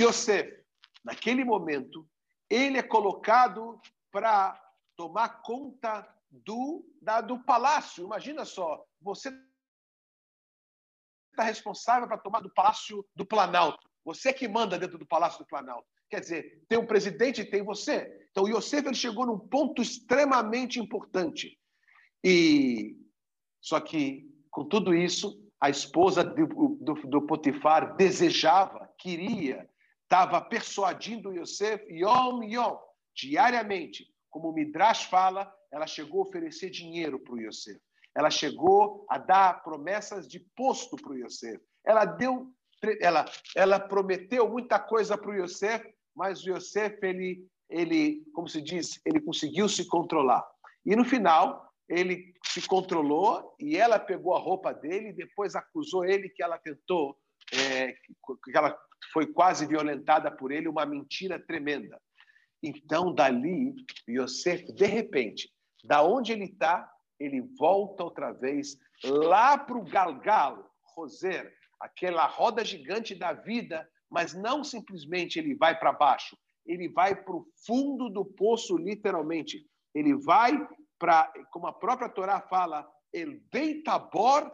Yosef, 0.00 0.52
naquele 1.04 1.44
momento, 1.44 2.06
ele 2.48 2.78
é 2.78 2.82
colocado 2.82 3.80
para 4.10 4.60
tomar 4.96 5.42
conta 5.42 6.06
do, 6.30 6.84
da, 7.00 7.20
do 7.20 7.42
palácio. 7.44 8.04
Imagina 8.04 8.44
só, 8.44 8.84
você 9.00 9.28
está 11.30 11.42
responsável 11.42 12.08
para 12.08 12.18
tomar 12.18 12.40
do 12.40 12.52
palácio 12.52 13.06
do 13.14 13.26
Planalto. 13.26 13.88
Você 14.04 14.32
que 14.32 14.46
manda 14.48 14.78
dentro 14.78 14.98
do 14.98 15.06
palácio 15.06 15.40
do 15.40 15.46
Planalto. 15.46 15.86
Quer 16.08 16.20
dizer, 16.20 16.64
tem 16.68 16.78
um 16.78 16.86
presidente 16.86 17.40
e 17.40 17.50
tem 17.50 17.62
você. 17.62 18.28
Então, 18.30 18.48
Yosef 18.48 18.86
ele 18.86 18.94
chegou 18.94 19.26
num 19.26 19.38
ponto 19.38 19.82
extremamente 19.82 20.78
importante. 20.78 21.58
E 22.22 22.96
só 23.60 23.80
que, 23.80 24.30
com 24.56 24.64
tudo 24.64 24.94
isso, 24.94 25.38
a 25.60 25.68
esposa 25.68 26.24
do, 26.24 26.78
do, 26.80 26.94
do 26.94 27.26
Potifar 27.26 27.94
desejava, 27.94 28.90
queria, 28.98 29.68
estava 30.02 30.40
persuadindo 30.40 31.34
Yosef 31.34 31.84
yom 31.90 32.42
yom, 32.42 32.78
diariamente. 33.14 34.06
Como 34.30 34.48
o 34.48 34.54
Midrash 34.54 35.04
fala, 35.10 35.52
ela 35.70 35.86
chegou 35.86 36.20
a 36.20 36.28
oferecer 36.28 36.70
dinheiro 36.70 37.18
para 37.18 37.34
o 37.34 37.38
Yosef. 37.38 37.78
Ela 38.14 38.30
chegou 38.30 39.04
a 39.10 39.18
dar 39.18 39.62
promessas 39.62 40.26
de 40.26 40.40
posto 40.56 40.96
para 40.96 41.12
o 41.12 41.18
Yosef. 41.18 41.60
Ela 41.84 42.06
deu, 42.06 42.50
ela, 43.02 43.26
ela 43.54 43.78
prometeu 43.78 44.48
muita 44.48 44.78
coisa 44.78 45.18
para 45.18 45.32
o 45.32 45.34
Yosef, 45.34 45.86
mas 46.14 46.42
o 46.42 46.48
Yosef, 46.48 46.98
ele, 47.02 47.46
ele, 47.68 48.24
como 48.32 48.48
se 48.48 48.62
diz, 48.62 49.02
ele 49.04 49.20
conseguiu 49.20 49.68
se 49.68 49.86
controlar. 49.86 50.42
E 50.86 50.96
no 50.96 51.04
final, 51.04 51.70
ele 51.86 52.32
se 52.60 52.66
controlou 52.66 53.54
e 53.60 53.76
ela 53.76 53.98
pegou 53.98 54.34
a 54.34 54.38
roupa 54.38 54.72
dele 54.72 55.10
e 55.10 55.12
depois 55.12 55.54
acusou 55.54 56.06
ele 56.06 56.30
que 56.30 56.42
ela 56.42 56.58
tentou, 56.58 57.14
é, 57.52 57.92
que 57.92 58.56
ela 58.56 58.74
foi 59.12 59.26
quase 59.26 59.66
violentada 59.66 60.30
por 60.30 60.50
ele, 60.50 60.66
uma 60.66 60.86
mentira 60.86 61.38
tremenda. 61.38 62.00
Então, 62.62 63.12
dali, 63.12 63.74
Yosef, 64.08 64.72
de 64.72 64.86
repente, 64.86 65.50
da 65.84 66.02
onde 66.02 66.32
ele 66.32 66.46
está, 66.46 66.90
ele 67.20 67.42
volta 67.58 68.04
outra 68.04 68.32
vez 68.32 68.78
lá 69.04 69.58
para 69.58 69.76
o 69.76 69.84
Galgal, 69.84 70.70
Roser, 70.94 71.52
aquela 71.78 72.26
roda 72.26 72.64
gigante 72.64 73.14
da 73.14 73.34
vida, 73.34 73.86
mas 74.10 74.32
não 74.32 74.64
simplesmente 74.64 75.38
ele 75.38 75.54
vai 75.54 75.78
para 75.78 75.92
baixo, 75.92 76.38
ele 76.64 76.88
vai 76.88 77.14
para 77.14 77.34
o 77.36 77.46
fundo 77.66 78.08
do 78.08 78.24
poço, 78.24 78.78
literalmente. 78.78 79.66
Ele 79.94 80.14
vai 80.14 80.56
para, 80.98 81.32
como 81.50 81.66
a 81.66 81.72
própria 81.72 82.08
Torá 82.08 82.40
fala, 82.40 82.88
El 83.12 83.40
Beitabor, 83.52 84.52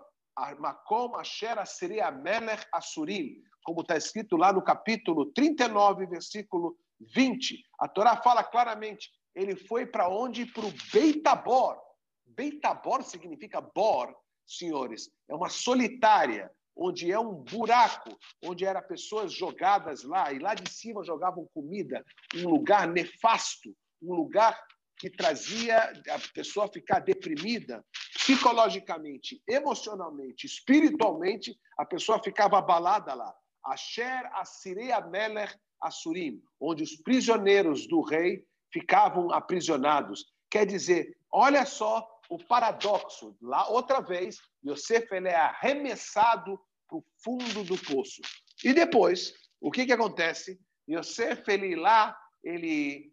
Makom 0.59 1.17
Asher 1.17 1.59
Asiria 1.59 2.11
Melech 2.11 2.67
Asurim, 2.73 3.43
como 3.65 3.83
está 3.83 3.97
escrito 3.97 4.37
lá 4.37 4.53
no 4.53 4.63
capítulo 4.63 5.27
39, 5.33 6.07
versículo 6.07 6.77
20. 7.15 7.63
A 7.79 7.89
Torá 7.89 8.17
fala 8.17 8.43
claramente, 8.43 9.11
ele 9.35 9.57
foi 9.57 9.87
para 9.87 10.09
onde? 10.09 10.47
Para 10.47 10.67
o 10.67 10.73
Beitabor. 10.93 11.79
Beitabor 12.27 13.03
significa 13.03 13.61
bor, 13.61 14.15
senhores, 14.47 15.11
é 15.29 15.35
uma 15.35 15.49
solitária, 15.49 16.51
onde 16.75 17.13
é 17.13 17.19
um 17.19 17.35
buraco, 17.35 18.19
onde 18.43 18.65
eram 18.65 18.83
pessoas 18.83 19.33
jogadas 19.33 20.03
lá, 20.03 20.33
e 20.33 20.39
lá 20.39 20.55
de 20.55 20.71
cima 20.71 21.05
jogavam 21.05 21.47
comida, 21.53 22.05
um 22.37 22.49
lugar 22.49 22.89
nefasto, 22.89 23.77
um 24.03 24.15
lugar 24.15 24.59
que 25.03 25.11
trazia 25.11 25.79
a 26.11 26.19
pessoa 26.33 26.69
ficar 26.69 27.01
deprimida 27.01 27.85
psicologicamente, 28.15 29.43
emocionalmente, 29.49 30.47
espiritualmente, 30.47 31.59
a 31.77 31.85
pessoa 31.85 32.23
ficava 32.23 32.59
abalada 32.59 33.13
lá. 33.13 33.35
Asher 33.65 34.31
Asirea 34.33 35.01
Melech 35.01 35.57
Assurim, 35.81 36.41
onde 36.61 36.85
os 36.85 36.95
prisioneiros 36.95 37.89
do 37.89 38.01
rei 38.01 38.47
ficavam 38.73 39.33
aprisionados. 39.33 40.25
Quer 40.49 40.67
dizer, 40.67 41.19
olha 41.33 41.67
só 41.67 42.09
o 42.31 42.39
paradoxo. 42.39 43.37
Lá, 43.43 43.69
outra 43.71 44.01
vez, 44.01 44.39
Yosef 44.65 45.13
ele 45.13 45.31
é 45.31 45.35
arremessado 45.35 46.61
para 46.87 46.99
o 46.99 47.05
fundo 47.25 47.65
do 47.65 47.77
poço. 47.77 48.23
E 48.63 48.73
depois, 48.73 49.35
o 49.61 49.69
que, 49.69 49.85
que 49.85 49.93
acontece? 49.93 50.61
Yosef, 50.89 51.43
ele 51.49 51.75
lá, 51.75 52.17
ele, 52.45 53.13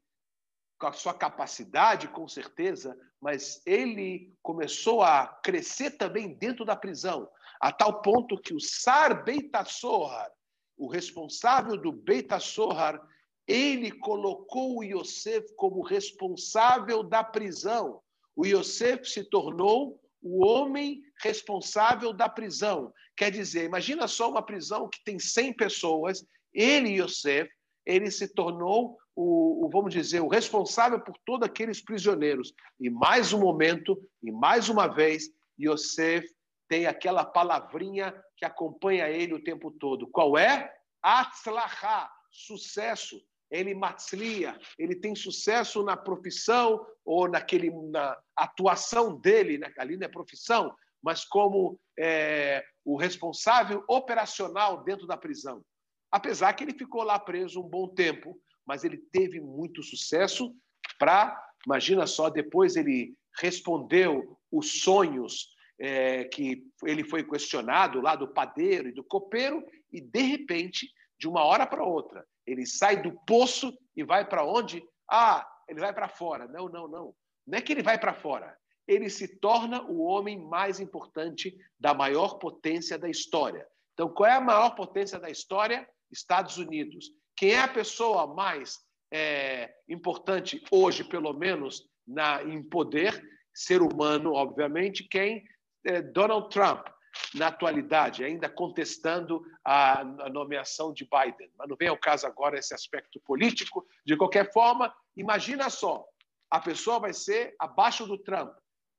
com 0.79 0.87
a 0.87 0.93
sua 0.93 1.13
capacidade, 1.13 2.07
com 2.07 2.27
certeza, 2.27 2.97
mas 3.21 3.61
ele 3.65 4.33
começou 4.41 5.03
a 5.03 5.27
crescer 5.43 5.91
também 5.91 6.33
dentro 6.33 6.63
da 6.63 6.75
prisão, 6.75 7.29
a 7.59 7.71
tal 7.71 8.01
ponto 8.01 8.39
que 8.39 8.53
o 8.53 8.59
Sar 8.61 9.23
Beitassohar, 9.25 10.31
o 10.77 10.87
responsável 10.87 11.75
do 11.75 11.91
Beitassohar, 11.91 12.99
ele 13.45 13.91
colocou 13.91 14.77
o 14.77 14.83
Yosef 14.83 15.53
como 15.55 15.81
responsável 15.81 17.03
da 17.03 17.23
prisão. 17.23 17.99
O 18.35 18.45
Yosef 18.45 19.05
se 19.05 19.23
tornou 19.23 19.99
o 20.21 20.45
homem 20.45 21.01
responsável 21.21 22.13
da 22.13 22.29
prisão. 22.29 22.93
Quer 23.17 23.31
dizer, 23.31 23.65
imagina 23.65 24.07
só 24.07 24.29
uma 24.29 24.41
prisão 24.41 24.87
que 24.87 25.03
tem 25.03 25.19
100 25.19 25.53
pessoas, 25.53 26.25
ele, 26.53 27.01
Yosef, 27.01 27.49
ele 27.85 28.09
se 28.11 28.27
tornou 28.33 28.97
o, 29.15 29.65
o, 29.65 29.69
vamos 29.69 29.93
dizer, 29.93 30.21
o 30.21 30.27
responsável 30.27 30.99
por 30.99 31.17
todos 31.25 31.47
aqueles 31.47 31.81
prisioneiros. 31.81 32.53
E 32.79 32.89
mais 32.89 33.33
um 33.33 33.39
momento, 33.39 34.01
e 34.23 34.31
mais 34.31 34.69
uma 34.69 34.87
vez, 34.87 35.29
Yosef 35.59 36.27
tem 36.67 36.85
aquela 36.85 37.25
palavrinha 37.25 38.15
que 38.37 38.45
acompanha 38.45 39.09
ele 39.09 39.33
o 39.33 39.43
tempo 39.43 39.71
todo. 39.71 40.07
Qual 40.07 40.37
é? 40.37 40.71
Atzlachá, 41.01 42.09
sucesso. 42.31 43.21
Ele 43.51 43.73
matzlia, 43.73 44.59
ele 44.77 44.95
tem 44.95 45.15
sucesso 45.15 45.83
na 45.83 45.97
profissão 45.97 46.85
ou 47.03 47.27
naquele, 47.27 47.71
na 47.89 48.15
atuação 48.35 49.19
dele, 49.19 49.57
né? 49.57 49.73
ali 49.79 49.97
na 49.97 50.07
profissão, 50.07 50.71
mas 51.01 51.25
como 51.25 51.79
é, 51.97 52.63
o 52.85 52.95
responsável 52.95 53.83
operacional 53.87 54.83
dentro 54.83 55.07
da 55.07 55.17
prisão. 55.17 55.63
Apesar 56.11 56.53
que 56.53 56.63
ele 56.63 56.73
ficou 56.73 57.01
lá 57.01 57.17
preso 57.17 57.59
um 57.59 57.67
bom 57.67 57.87
tempo, 57.87 58.39
mas 58.69 58.83
ele 58.83 58.97
teve 58.97 59.41
muito 59.41 59.81
sucesso 59.81 60.55
para, 60.99 61.35
imagina 61.65 62.05
só, 62.05 62.29
depois 62.29 62.75
ele 62.75 63.15
respondeu 63.41 64.37
os 64.51 64.83
sonhos 64.83 65.49
é, 65.79 66.25
que 66.25 66.67
ele 66.83 67.03
foi 67.03 67.23
questionado 67.23 67.99
lá 67.99 68.15
do 68.15 68.27
padeiro 68.27 68.87
e 68.87 68.91
do 68.91 69.03
copeiro, 69.03 69.65
e 69.91 69.99
de 69.99 70.21
repente, 70.21 70.87
de 71.17 71.27
uma 71.27 71.43
hora 71.43 71.65
para 71.65 71.83
outra, 71.83 72.23
ele 72.45 72.63
sai 72.63 73.01
do 73.01 73.11
poço 73.25 73.75
e 73.95 74.03
vai 74.03 74.23
para 74.23 74.45
onde? 74.45 74.87
Ah, 75.09 75.49
ele 75.67 75.79
vai 75.79 75.91
para 75.91 76.07
fora. 76.07 76.47
Não, 76.47 76.69
não, 76.69 76.87
não. 76.87 77.15
Não 77.47 77.57
é 77.57 77.61
que 77.63 77.73
ele 77.73 77.81
vai 77.81 77.97
para 77.97 78.13
fora. 78.13 78.55
Ele 78.87 79.09
se 79.09 79.39
torna 79.39 79.81
o 79.81 80.03
homem 80.03 80.37
mais 80.37 80.79
importante 80.79 81.57
da 81.79 81.95
maior 81.95 82.37
potência 82.37 82.99
da 82.99 83.09
história. 83.09 83.65
Então, 83.93 84.09
qual 84.09 84.29
é 84.29 84.35
a 84.35 84.41
maior 84.41 84.75
potência 84.75 85.19
da 85.19 85.29
história? 85.29 85.89
Estados 86.11 86.57
Unidos. 86.57 87.11
Quem 87.39 87.51
é 87.51 87.59
a 87.61 87.69
pessoa 87.69 88.27
mais 88.27 88.79
é, 89.09 89.73
importante 89.87 90.61
hoje, 90.69 91.05
pelo 91.05 91.31
menos, 91.31 91.89
na, 92.05 92.43
em 92.43 92.61
poder? 92.61 93.25
Ser 93.53 93.81
humano, 93.81 94.33
obviamente. 94.33 95.05
Quem? 95.05 95.45
É 95.85 96.01
Donald 96.01 96.49
Trump. 96.49 96.85
na 97.33 97.47
atualidade, 97.47 98.25
ainda 98.25 98.49
contestando 98.49 99.41
a, 99.63 100.01
a 100.01 100.29
nomeação 100.29 100.91
de 100.91 101.05
Biden. 101.05 101.49
Mas 101.57 101.69
não 101.69 101.77
vem 101.77 101.87
ao 101.87 101.97
caso 101.97 102.27
agora 102.27 102.59
esse 102.59 102.73
aspecto 102.73 103.21
político. 103.21 103.87
De 104.05 104.17
qualquer 104.17 104.51
forma, 104.51 104.93
imagina 105.15 105.69
só, 105.69 106.05
a 106.51 106.59
pessoa 106.59 106.99
vai 106.99 107.13
ser 107.13 107.55
abaixo 107.57 108.05
do 108.05 108.17
Trump. 108.17 108.51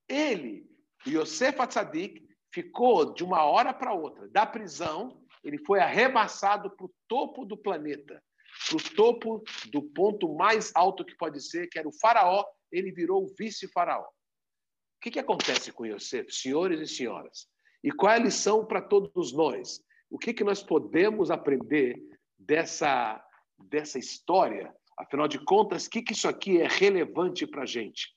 Ele, 0.09 0.65
Yosef 1.07 1.61
Atzadik, 1.61 2.27
ficou 2.51 3.13
de 3.13 3.23
uma 3.23 3.45
hora 3.45 3.75
para 3.75 3.93
outra 3.93 4.27
da 4.29 4.47
prisão, 4.47 5.23
ele 5.45 5.59
foi 5.59 5.79
arremessado 5.79 6.71
para 6.71 6.87
o 6.87 6.95
topo 7.07 7.45
do 7.45 7.57
planeta, 7.57 8.23
para 8.69 8.77
o 8.77 8.95
topo 8.95 9.43
do 9.71 9.83
ponto 9.83 10.35
mais 10.35 10.71
alto 10.75 11.05
que 11.05 11.17
pode 11.17 11.41
ser, 11.41 11.69
que 11.69 11.79
era 11.79 11.89
o 11.89 11.99
faraó, 11.99 12.45
ele 12.71 12.93
virou 12.93 13.25
o 13.25 13.35
vice-faraó. 13.39 14.05
O 14.05 15.01
que, 15.01 15.11
que 15.11 15.19
acontece 15.19 15.73
com 15.73 15.87
Yosef, 15.87 16.31
senhores 16.31 16.81
e 16.81 16.95
senhoras? 16.95 17.49
E 17.83 17.91
qual 17.91 18.13
é 18.13 18.17
a 18.17 18.21
lição 18.23 18.67
para 18.67 18.83
todos 18.83 19.33
nós? 19.33 19.81
O 20.11 20.19
que, 20.19 20.35
que 20.35 20.45
nós 20.45 20.63
podemos 20.63 21.31
aprender 21.31 21.99
dessa, 22.39 23.25
dessa 23.59 23.99
história? 23.99 24.75
Afinal 24.99 25.27
de 25.27 25.43
contas, 25.45 25.87
o 25.87 25.91
que, 25.91 26.03
que 26.03 26.13
isso 26.13 26.29
aqui 26.29 26.61
é 26.61 26.69
relevante 26.69 27.47
para 27.47 27.63
a 27.63 27.67
gente? 27.67 28.15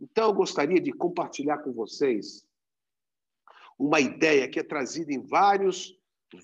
Então, 0.00 0.28
eu 0.28 0.32
gostaria 0.32 0.80
de 0.80 0.92
compartilhar 0.92 1.58
com 1.58 1.72
vocês 1.72 2.46
uma 3.78 4.00
ideia 4.00 4.48
que 4.48 4.58
é 4.58 4.62
trazida 4.62 5.12
em 5.12 5.20
vários, 5.20 5.94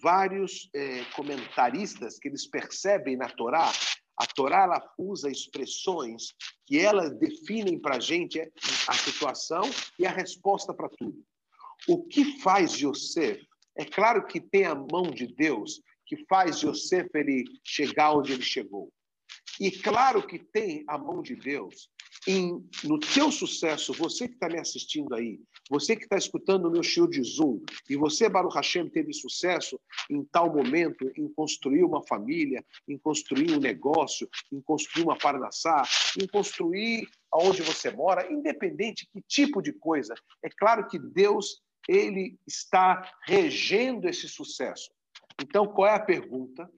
vários 0.02 0.68
é, 0.74 1.04
comentaristas 1.16 2.18
que 2.18 2.28
eles 2.28 2.46
percebem 2.46 3.16
na 3.16 3.28
Torá. 3.28 3.70
A 4.16 4.26
Torá 4.26 4.64
ela 4.64 4.94
usa 4.98 5.30
expressões 5.30 6.34
que 6.66 6.78
elas 6.78 7.16
definem 7.18 7.78
para 7.78 7.96
a 7.96 8.00
gente 8.00 8.40
a 8.86 8.92
situação 8.92 9.62
e 9.98 10.06
a 10.06 10.10
resposta 10.10 10.74
para 10.74 10.88
tudo. 10.88 11.24
O 11.88 12.04
que 12.04 12.40
faz 12.40 12.72
Yosef? 12.72 13.46
É 13.76 13.84
claro 13.84 14.26
que 14.26 14.40
tem 14.40 14.64
a 14.64 14.74
mão 14.74 15.02
de 15.02 15.26
Deus 15.26 15.80
que 16.04 16.16
faz 16.26 16.62
Yosef 16.62 17.08
ele 17.14 17.44
chegar 17.64 18.12
onde 18.12 18.32
ele 18.32 18.42
chegou. 18.42 18.92
E 19.60 19.70
claro 19.70 20.26
que 20.26 20.38
tem 20.38 20.84
a 20.88 20.98
mão 20.98 21.22
de 21.22 21.36
Deus 21.36 21.88
em, 22.28 22.62
no 22.84 23.00
teu 23.00 23.32
sucesso, 23.32 23.94
você 23.94 24.28
que 24.28 24.34
está 24.34 24.50
me 24.50 24.58
assistindo 24.58 25.14
aí, 25.14 25.40
você 25.70 25.96
que 25.96 26.02
está 26.02 26.18
escutando 26.18 26.66
o 26.66 26.70
meu 26.70 26.82
show 26.82 27.08
de 27.08 27.22
Zoom, 27.22 27.62
e 27.88 27.96
você, 27.96 28.28
Baruch 28.28 28.54
Hashem, 28.54 28.86
teve 28.90 29.14
sucesso 29.14 29.80
em 30.10 30.22
tal 30.24 30.52
momento, 30.52 31.10
em 31.16 31.26
construir 31.32 31.84
uma 31.84 32.06
família, 32.06 32.62
em 32.86 32.98
construir 32.98 33.52
um 33.52 33.58
negócio, 33.58 34.28
em 34.52 34.60
construir 34.60 35.04
uma 35.04 35.16
parnassá, 35.16 35.82
em 36.20 36.26
construir 36.26 37.08
aonde 37.32 37.62
você 37.62 37.90
mora, 37.90 38.30
independente 38.30 39.08
que 39.10 39.22
tipo 39.22 39.62
de 39.62 39.72
coisa. 39.72 40.14
É 40.42 40.50
claro 40.50 40.86
que 40.86 40.98
Deus 40.98 41.62
ele 41.88 42.38
está 42.46 43.10
regendo 43.26 44.06
esse 44.06 44.28
sucesso. 44.28 44.90
Então, 45.40 45.66
qual 45.66 45.88
é 45.88 45.94
a 45.94 46.00
pergunta? 46.00 46.70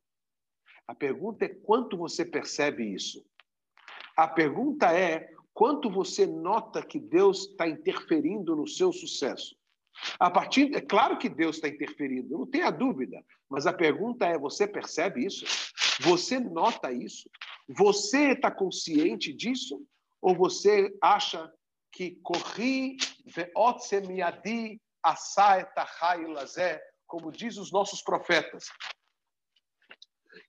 A 0.86 0.94
pergunta 0.94 1.44
é 1.44 1.48
quanto 1.48 1.96
você 1.96 2.24
percebe 2.24 2.84
isso. 2.94 3.24
A 4.16 4.28
pergunta 4.28 4.92
é 4.92 5.32
quanto 5.52 5.90
você 5.90 6.26
nota 6.26 6.82
que 6.82 6.98
Deus 6.98 7.48
está 7.48 7.68
interferindo 7.68 8.56
no 8.56 8.66
seu 8.66 8.92
sucesso. 8.92 9.56
A 10.18 10.30
partir, 10.30 10.74
é 10.74 10.80
claro 10.80 11.18
que 11.18 11.28
Deus 11.28 11.56
está 11.56 11.68
interferindo, 11.68 12.38
não 12.38 12.46
tenha 12.46 12.70
dúvida. 12.70 13.22
Mas 13.48 13.66
a 13.66 13.72
pergunta 13.72 14.26
é: 14.26 14.38
você 14.38 14.66
percebe 14.66 15.24
isso? 15.24 15.44
Você 16.00 16.38
nota 16.38 16.92
isso? 16.92 17.28
Você 17.68 18.32
está 18.32 18.50
consciente 18.50 19.32
disso? 19.32 19.84
Ou 20.20 20.34
você 20.34 20.96
acha 21.02 21.52
que 21.92 22.18
corri 22.22 22.96
veotsemiadi 23.26 24.80
como 27.06 27.32
diz 27.32 27.56
os 27.56 27.72
nossos 27.72 28.02
profetas, 28.02 28.66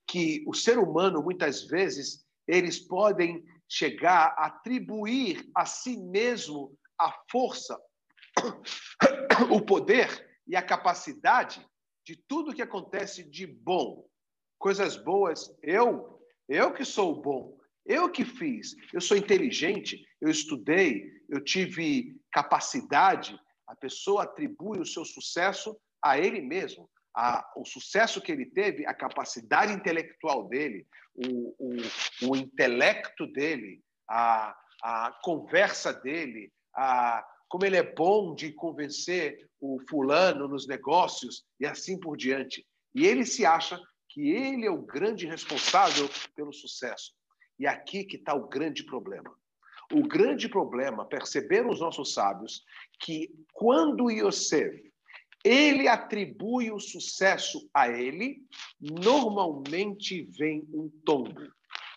que 0.05 0.43
o 0.45 0.53
ser 0.53 0.77
humano, 0.77 1.23
muitas 1.23 1.63
vezes, 1.63 2.25
eles 2.47 2.79
podem 2.79 3.43
chegar 3.71 4.35
a 4.37 4.47
atribuir 4.47 5.49
a 5.55 5.65
si 5.65 5.95
mesmo 5.95 6.77
a 6.99 7.09
força, 7.31 7.79
o 9.49 9.61
poder 9.61 10.29
e 10.45 10.57
a 10.57 10.61
capacidade 10.61 11.65
de 12.05 12.17
tudo 12.27 12.53
que 12.53 12.61
acontece 12.61 13.23
de 13.23 13.47
bom. 13.47 14.05
Coisas 14.59 14.97
boas, 14.97 15.57
eu, 15.63 16.21
eu 16.49 16.73
que 16.73 16.83
sou 16.83 17.21
bom, 17.21 17.57
eu 17.85 18.11
que 18.11 18.25
fiz, 18.25 18.75
eu 18.93 18.99
sou 18.99 19.15
inteligente, 19.15 20.05
eu 20.19 20.29
estudei, 20.29 21.09
eu 21.29 21.41
tive 21.41 22.19
capacidade, 22.29 23.39
a 23.65 23.75
pessoa 23.77 24.23
atribui 24.23 24.81
o 24.81 24.85
seu 24.85 25.05
sucesso 25.05 25.79
a 26.03 26.19
ele 26.19 26.41
mesmo. 26.41 26.89
A, 27.15 27.49
o 27.55 27.63
sucesso 27.63 28.19
que 28.19 28.33
ele 28.33 28.45
teve, 28.45 28.85
a 28.85 28.93
capacidade 28.93 29.71
intelectual 29.71 30.49
dele, 30.49 30.85
o, 31.15 31.55
o, 31.59 32.29
o 32.29 32.35
intelecto 32.35 33.27
dele, 33.27 33.81
a, 34.09 34.55
a 34.81 35.19
conversa 35.23 35.93
dele, 35.93 36.51
a, 36.75 37.25
como 37.47 37.65
ele 37.65 37.77
é 37.77 37.93
bom 37.93 38.33
de 38.33 38.51
convencer 38.53 39.49
o 39.59 39.79
fulano 39.89 40.47
nos 40.47 40.67
negócios 40.67 41.43
e 41.59 41.65
assim 41.65 41.99
por 41.99 42.17
diante. 42.17 42.65
E 42.95 43.05
ele 43.05 43.25
se 43.25 43.45
acha 43.45 43.79
que 44.09 44.31
ele 44.31 44.65
é 44.65 44.71
o 44.71 44.81
grande 44.81 45.25
responsável 45.25 46.09
pelo 46.35 46.53
sucesso. 46.53 47.13
E 47.59 47.67
aqui 47.67 48.03
que 48.03 48.17
está 48.17 48.33
o 48.33 48.47
grande 48.47 48.85
problema. 48.85 49.33
O 49.93 50.07
grande 50.07 50.47
problema, 50.47 51.05
perceberam 51.05 51.69
os 51.69 51.81
nossos 51.81 52.13
sábios, 52.13 52.63
que 52.99 53.29
quando 53.53 54.09
Yosef 54.09 54.90
ele 55.43 55.87
atribui 55.87 56.71
o 56.71 56.79
sucesso 56.79 57.69
a 57.73 57.89
ele, 57.89 58.45
normalmente 58.79 60.23
vem 60.37 60.67
um 60.73 60.89
tombo. 61.03 61.41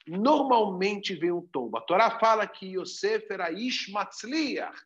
Normalmente 0.06 1.14
vem 1.14 1.32
um 1.32 1.42
tombo. 1.42 1.78
A 1.78 1.80
Torá 1.80 2.18
fala 2.18 2.46
que 2.46 2.76
Yosef 2.76 3.26
era 3.30 3.50
Ishmatzliach. 3.52 4.78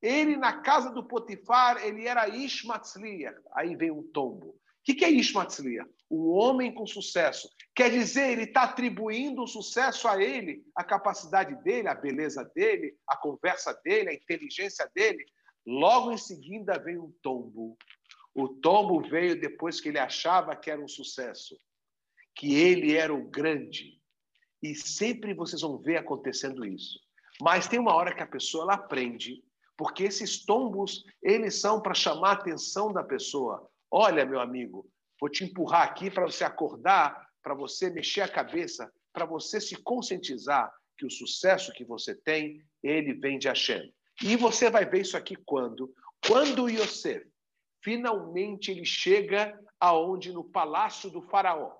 Ele, 0.00 0.36
na 0.36 0.60
casa 0.60 0.90
do 0.90 1.04
Potifar, 1.04 1.84
ele 1.84 2.06
era 2.06 2.28
Ishmatzliach. 2.28 3.38
Aí 3.54 3.76
vem 3.76 3.90
um 3.90 4.02
tombo. 4.02 4.48
O 4.48 4.56
que 4.82 5.04
é 5.04 5.10
Ishmatzliach? 5.10 5.88
Um 6.10 6.30
homem 6.30 6.74
com 6.74 6.86
sucesso. 6.86 7.48
Quer 7.74 7.90
dizer, 7.90 8.30
ele 8.30 8.42
está 8.42 8.64
atribuindo 8.64 9.42
o 9.42 9.46
sucesso 9.46 10.08
a 10.08 10.22
ele, 10.22 10.62
a 10.74 10.82
capacidade 10.82 11.54
dele, 11.62 11.88
a 11.88 11.94
beleza 11.94 12.44
dele, 12.54 12.94
a 13.06 13.16
conversa 13.16 13.72
dele, 13.84 14.10
a 14.10 14.14
inteligência 14.14 14.90
dele. 14.94 15.24
Logo 15.64 16.10
em 16.10 16.18
seguida 16.18 16.78
vem 16.78 16.98
um 16.98 17.12
tombo. 17.22 17.76
O 18.34 18.48
tombo 18.48 19.00
veio 19.00 19.38
depois 19.38 19.80
que 19.80 19.88
ele 19.88 19.98
achava 19.98 20.56
que 20.56 20.70
era 20.70 20.80
um 20.80 20.88
sucesso, 20.88 21.56
que 22.34 22.54
ele 22.54 22.96
era 22.96 23.12
o 23.12 23.28
grande. 23.28 24.00
E 24.62 24.74
sempre 24.74 25.34
vocês 25.34 25.60
vão 25.60 25.78
ver 25.78 25.96
acontecendo 25.96 26.64
isso. 26.64 26.98
Mas 27.40 27.68
tem 27.68 27.78
uma 27.78 27.94
hora 27.94 28.14
que 28.14 28.22
a 28.22 28.26
pessoa 28.26 28.64
ela 28.64 28.74
aprende, 28.74 29.42
porque 29.76 30.04
esses 30.04 30.44
tombos, 30.44 31.04
eles 31.22 31.60
são 31.60 31.80
para 31.80 31.94
chamar 31.94 32.30
a 32.30 32.32
atenção 32.34 32.92
da 32.92 33.02
pessoa. 33.02 33.68
Olha, 33.90 34.24
meu 34.24 34.40
amigo, 34.40 34.88
vou 35.20 35.28
te 35.28 35.44
empurrar 35.44 35.82
aqui 35.82 36.10
para 36.10 36.24
você 36.24 36.44
acordar 36.44 37.28
para 37.42 37.54
você 37.54 37.90
mexer 37.90 38.20
a 38.20 38.28
cabeça, 38.28 38.90
para 39.12 39.26
você 39.26 39.60
se 39.60 39.76
conscientizar 39.76 40.72
que 40.96 41.04
o 41.04 41.10
sucesso 41.10 41.72
que 41.72 41.84
você 41.84 42.14
tem, 42.14 42.64
ele 42.82 43.14
vem 43.14 43.38
de 43.38 43.48
Hashem. 43.48 43.92
E 44.22 44.36
você 44.36 44.70
vai 44.70 44.84
ver 44.84 45.00
isso 45.00 45.16
aqui 45.16 45.34
quando? 45.44 45.92
Quando 46.26 46.68
Yosef, 46.68 47.26
finalmente 47.82 48.70
ele 48.70 48.84
chega 48.84 49.58
aonde? 49.80 50.32
No 50.32 50.44
palácio 50.44 51.10
do 51.10 51.22
faraó. 51.22 51.72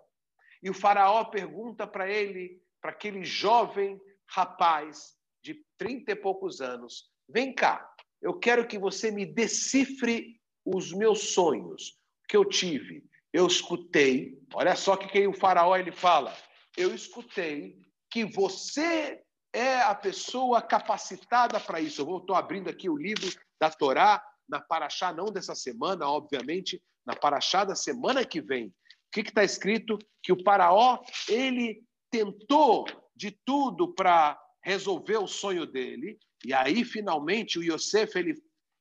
E 0.63 0.71
o 0.71 0.75
faraó 0.75 1.25
pergunta 1.25 1.87
para 1.87 2.11
ele, 2.11 2.61
para 2.81 2.91
aquele 2.91 3.25
jovem 3.25 4.01
rapaz 4.29 5.15
de 5.43 5.65
trinta 5.77 6.13
e 6.13 6.17
poucos 6.17 6.61
anos, 6.61 7.11
vem 7.29 7.55
cá, 7.55 7.89
eu 8.21 8.39
quero 8.39 8.67
que 8.67 8.79
você 8.79 9.11
me 9.11 9.27
decifre 9.27 10.41
os 10.65 10.93
meus 10.93 11.33
sonhos 11.33 11.99
que 12.29 12.37
eu 12.37 12.45
tive 12.45 13.05
eu 13.33 13.47
escutei, 13.47 14.39
olha 14.55 14.77
só 14.77 14.97
que 14.97 15.27
o 15.27 15.33
faraó 15.33 15.75
ele 15.77 15.91
fala, 15.91 16.37
eu 16.77 16.95
escutei 16.95 17.79
que 18.11 18.25
você 18.25 19.23
é 19.53 19.81
a 19.81 19.95
pessoa 19.95 20.61
capacitada 20.61 21.59
para 21.59 21.81
isso. 21.81 22.03
Eu 22.03 22.19
estou 22.19 22.37
abrindo 22.37 22.69
aqui 22.69 22.91
o 22.91 22.97
livro 22.97 23.31
da 23.59 23.71
Torá, 23.71 24.23
na 24.53 24.61
Paraxá, 24.61 25.11
não 25.15 25.33
dessa 25.33 25.55
semana, 25.55 26.07
obviamente, 26.07 26.81
na 27.07 27.17
Paraxá 27.17 27.65
da 27.65 27.75
semana 27.75 28.23
que 28.23 28.43
vem. 28.43 28.67
O 28.67 28.73
que 29.11 29.21
está 29.21 29.43
escrito? 29.43 29.99
Que 30.23 30.31
o 30.31 30.43
faraó, 30.45 31.03
ele 31.27 31.83
tentou 32.11 32.85
de 33.17 33.31
tudo 33.47 33.95
para 33.95 34.39
resolver 34.63 35.17
o 35.17 35.27
sonho 35.27 35.65
dele, 35.65 36.19
e 36.45 36.53
aí, 36.53 36.85
finalmente, 36.85 37.59
o 37.59 37.63
Yosef, 37.63 38.15
ele, 38.19 38.35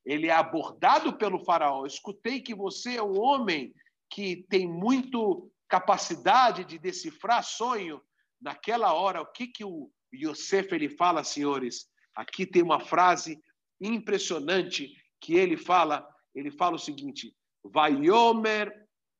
ele 0.04 0.26
é 0.26 0.32
abordado 0.32 1.16
pelo 1.16 1.42
faraó. 1.42 1.86
escutei 1.86 2.40
que 2.42 2.54
você 2.54 2.96
é 2.96 3.02
um 3.02 3.18
homem 3.18 3.72
que 4.10 4.44
tem 4.50 4.68
muito 4.68 5.50
capacidade 5.68 6.64
de 6.64 6.78
decifrar 6.78 7.42
sonho, 7.42 8.02
naquela 8.38 8.92
hora, 8.92 9.22
o 9.22 9.26
que, 9.26 9.46
que 9.46 9.64
o 9.64 9.90
Yosef 10.12 10.74
ele 10.74 10.90
fala, 10.90 11.24
senhores? 11.24 11.86
Aqui 12.14 12.44
tem 12.44 12.62
uma 12.62 12.78
frase 12.78 13.40
impressionante 13.80 14.94
que 15.22 15.34
ele 15.34 15.56
fala, 15.56 16.06
ele 16.34 16.50
fala 16.50 16.74
o 16.76 16.78
seguinte: 16.78 17.34
Vaiomer, 17.64 18.70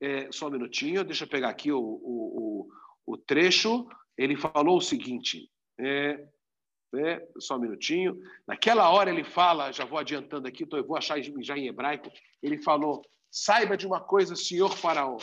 é, 0.01 0.31
só 0.33 0.49
um 0.49 0.51
minutinho, 0.51 1.05
deixa 1.05 1.25
eu 1.25 1.29
pegar 1.29 1.49
aqui 1.49 1.71
o, 1.71 1.81
o, 1.81 2.69
o, 3.07 3.15
o 3.15 3.17
trecho. 3.17 3.89
Ele 4.19 4.37
falou 4.37 4.79
o 4.79 4.83
seguinte: 4.83 5.49
é, 5.79 6.29
é, 6.97 7.27
só 7.39 7.57
um 7.57 7.61
minutinho. 7.61 8.21
Naquela 8.47 8.91
hora 8.91 9.11
ele 9.11 9.25
fala, 9.25 9.73
já 9.73 9.85
vou 9.85 9.99
adiantando 9.99 10.49
aqui, 10.49 10.67
eu 10.71 10.87
vou 10.87 10.97
achar 10.97 11.23
já 11.23 11.57
em 11.57 11.69
hebraico. 11.69 12.11
Ele 12.43 12.61
falou: 12.61 13.01
saiba 13.31 13.77
de 13.77 13.87
uma 13.87 14.01
coisa, 14.01 14.35
senhor 14.35 14.77
Faraó. 14.77 15.19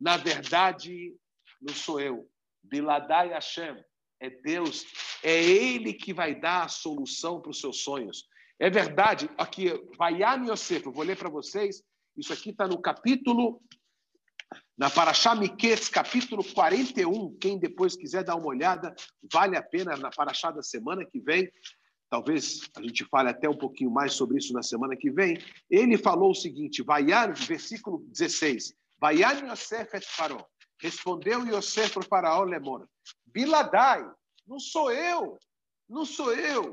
Na 0.00 0.16
verdade, 0.16 1.12
não 1.60 1.74
sou 1.74 2.00
eu. 2.00 2.30
Biladai 2.62 3.30
Hashem. 3.30 3.76
É 4.20 4.30
Deus. 4.30 4.86
É 5.22 5.42
Ele 5.42 5.92
que 5.92 6.14
vai 6.14 6.34
dar 6.34 6.64
a 6.64 6.68
solução 6.68 7.40
para 7.40 7.50
os 7.50 7.60
seus 7.60 7.82
sonhos. 7.82 8.28
É 8.58 8.70
verdade. 8.70 9.28
Aqui, 9.36 9.70
Vaiam 9.98 10.46
Yosef, 10.46 10.86
eu 10.86 10.92
vou 10.92 11.04
ler 11.04 11.16
para 11.16 11.28
vocês. 11.28 11.82
Isso 12.16 12.32
aqui 12.32 12.50
está 12.50 12.66
no 12.68 12.80
capítulo, 12.80 13.60
na 14.78 14.88
Paraxá 14.88 15.34
Miquetes, 15.34 15.88
capítulo 15.88 16.44
41. 16.44 17.36
Quem 17.38 17.58
depois 17.58 17.96
quiser 17.96 18.22
dar 18.22 18.36
uma 18.36 18.46
olhada, 18.46 18.94
vale 19.32 19.56
a 19.56 19.62
pena 19.62 19.96
na 19.96 20.10
Paraxá 20.10 20.50
da 20.50 20.62
semana 20.62 21.04
que 21.04 21.20
vem. 21.20 21.50
Talvez 22.08 22.70
a 22.76 22.82
gente 22.82 23.04
fale 23.06 23.30
até 23.30 23.48
um 23.48 23.58
pouquinho 23.58 23.90
mais 23.90 24.12
sobre 24.12 24.38
isso 24.38 24.52
na 24.52 24.62
semana 24.62 24.96
que 24.96 25.10
vem. 25.10 25.36
Ele 25.68 25.98
falou 25.98 26.30
o 26.30 26.34
seguinte, 26.34 26.82
Vaiar, 26.82 27.34
versículo 27.34 28.04
16. 28.08 28.72
Vaiar 29.00 29.44
Yosef 29.44 29.96
et 29.96 30.04
Faró. 30.06 30.46
Respondeu 30.80 31.46
Yosef 31.46 31.94
para 31.94 32.02
o 32.02 32.06
faraó 32.06 32.44
Lemor. 32.44 32.86
Biladai, 33.26 34.08
não 34.46 34.60
sou 34.60 34.92
eu, 34.92 35.38
não 35.88 36.04
sou 36.04 36.32
eu. 36.32 36.72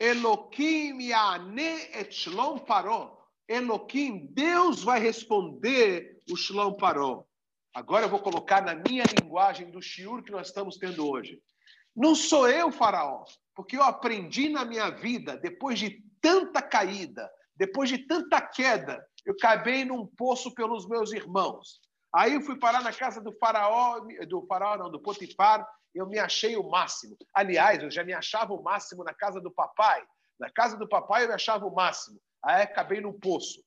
Eloquim 0.00 0.98
Yane 0.98 1.90
et 1.92 2.10
Shlom 2.10 2.58
Paró. 2.58 3.18
Eloquim, 3.46 4.28
Deus 4.32 4.82
vai 4.82 4.98
responder 4.98 6.22
o 6.32 6.36
Shlom 6.36 6.72
Paró. 6.72 7.26
Agora 7.74 8.06
eu 8.06 8.08
vou 8.08 8.18
colocar 8.18 8.62
na 8.62 8.74
minha 8.74 9.04
linguagem 9.20 9.70
do 9.70 9.82
shiur 9.82 10.22
que 10.22 10.32
nós 10.32 10.48
estamos 10.48 10.78
tendo 10.78 11.06
hoje. 11.06 11.38
Não 11.94 12.14
sou 12.14 12.48
eu, 12.48 12.72
faraó, 12.72 13.24
porque 13.54 13.76
eu 13.76 13.82
aprendi 13.82 14.48
na 14.48 14.64
minha 14.64 14.88
vida, 14.90 15.36
depois 15.36 15.78
de 15.78 16.02
tanta 16.20 16.62
caída, 16.62 17.30
depois 17.54 17.90
de 17.90 17.98
tanta 17.98 18.40
queda, 18.40 19.04
eu 19.26 19.34
acabei 19.34 19.84
num 19.84 20.06
poço 20.06 20.54
pelos 20.54 20.88
meus 20.88 21.12
irmãos. 21.12 21.80
Aí 22.14 22.34
eu 22.34 22.40
fui 22.40 22.58
parar 22.58 22.82
na 22.82 22.92
casa 22.92 23.20
do 23.20 23.32
faraó, 23.38 24.00
do 24.26 24.46
faraó 24.46 24.78
não, 24.78 24.90
do 24.90 25.00
Potifar, 25.00 25.66
eu 25.94 26.06
me 26.06 26.18
achei 26.18 26.56
o 26.56 26.68
máximo. 26.68 27.16
Aliás, 27.34 27.82
eu 27.82 27.90
já 27.90 28.04
me 28.04 28.12
achava 28.12 28.52
o 28.52 28.62
máximo 28.62 29.04
na 29.04 29.14
casa 29.14 29.40
do 29.40 29.50
papai. 29.50 30.02
Na 30.38 30.50
casa 30.50 30.76
do 30.76 30.88
papai 30.88 31.24
eu 31.24 31.28
me 31.28 31.34
achava 31.34 31.66
o 31.66 31.74
máximo. 31.74 32.20
Aí 32.42 32.62
acabei 32.62 33.00
no 33.00 33.12
poço. 33.12 33.62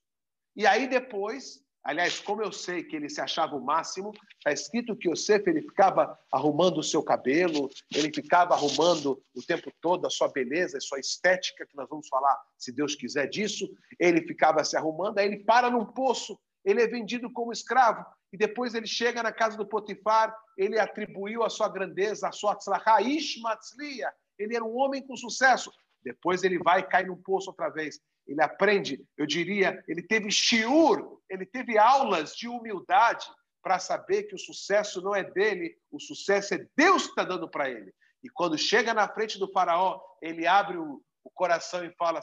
E 0.55 0.65
aí 0.65 0.87
depois, 0.87 1.63
aliás, 1.83 2.19
como 2.19 2.41
eu 2.41 2.51
sei 2.51 2.83
que 2.83 2.95
ele 2.95 3.09
se 3.09 3.21
achava 3.21 3.55
o 3.55 3.63
máximo, 3.63 4.11
está 4.37 4.51
escrito 4.51 4.95
que 4.95 5.09
Yosef 5.09 5.47
ele 5.47 5.61
ficava 5.61 6.17
arrumando 6.31 6.77
o 6.77 6.83
seu 6.83 7.03
cabelo, 7.03 7.69
ele 7.93 8.11
ficava 8.13 8.53
arrumando 8.53 9.21
o 9.35 9.41
tempo 9.41 9.71
todo 9.81 10.05
a 10.05 10.09
sua 10.09 10.29
beleza, 10.29 10.77
a 10.77 10.81
sua 10.81 10.99
estética, 10.99 11.65
que 11.65 11.75
nós 11.75 11.89
vamos 11.89 12.07
falar, 12.07 12.39
se 12.57 12.71
Deus 12.71 12.95
quiser 12.95 13.27
disso. 13.27 13.69
Ele 13.99 14.21
ficava 14.21 14.63
se 14.63 14.77
arrumando, 14.77 15.17
aí 15.17 15.27
ele 15.27 15.43
para 15.43 15.69
num 15.69 15.85
poço, 15.85 16.39
ele 16.63 16.81
é 16.81 16.87
vendido 16.87 17.31
como 17.31 17.51
escravo 17.51 18.05
e 18.33 18.37
depois 18.37 18.73
ele 18.73 18.87
chega 18.87 19.21
na 19.21 19.31
casa 19.31 19.55
do 19.55 19.65
Potifar, 19.65 20.35
ele 20.57 20.79
atribuiu 20.79 21.43
a 21.43 21.49
sua 21.51 21.69
grandeza, 21.69 22.27
a 22.27 22.31
sua 22.31 22.55
tzlachá, 22.55 22.99
Ishmatzliya, 22.99 24.11
ele 24.39 24.55
era 24.55 24.65
um 24.65 24.75
homem 24.75 25.05
com 25.05 25.15
sucesso. 25.15 25.71
Depois 26.03 26.43
ele 26.43 26.57
vai 26.57 26.79
e 26.79 26.87
cai 26.87 27.05
num 27.05 27.15
poço 27.15 27.51
outra 27.51 27.69
vez. 27.69 27.99
Ele 28.25 28.41
aprende, 28.41 29.05
eu 29.15 29.27
diria, 29.27 29.83
ele 29.87 30.01
teve 30.01 30.31
shiur, 30.31 31.19
ele 31.29 31.45
teve 31.45 31.77
aulas 31.77 32.35
de 32.35 32.47
humildade 32.47 33.27
para 33.61 33.77
saber 33.77 34.23
que 34.23 34.33
o 34.33 34.39
sucesso 34.39 34.99
não 34.99 35.15
é 35.15 35.23
dele, 35.23 35.77
o 35.91 35.99
sucesso 35.99 36.55
é 36.55 36.67
Deus 36.75 37.03
que 37.03 37.09
está 37.09 37.23
dando 37.23 37.47
para 37.47 37.69
ele. 37.69 37.93
E 38.23 38.29
quando 38.29 38.57
chega 38.57 38.95
na 38.95 39.07
frente 39.07 39.37
do 39.37 39.51
faraó, 39.51 40.01
ele 40.21 40.47
abre 40.47 40.77
o, 40.77 41.03
o 41.23 41.29
coração 41.29 41.85
e 41.85 41.93
fala: 41.97 42.19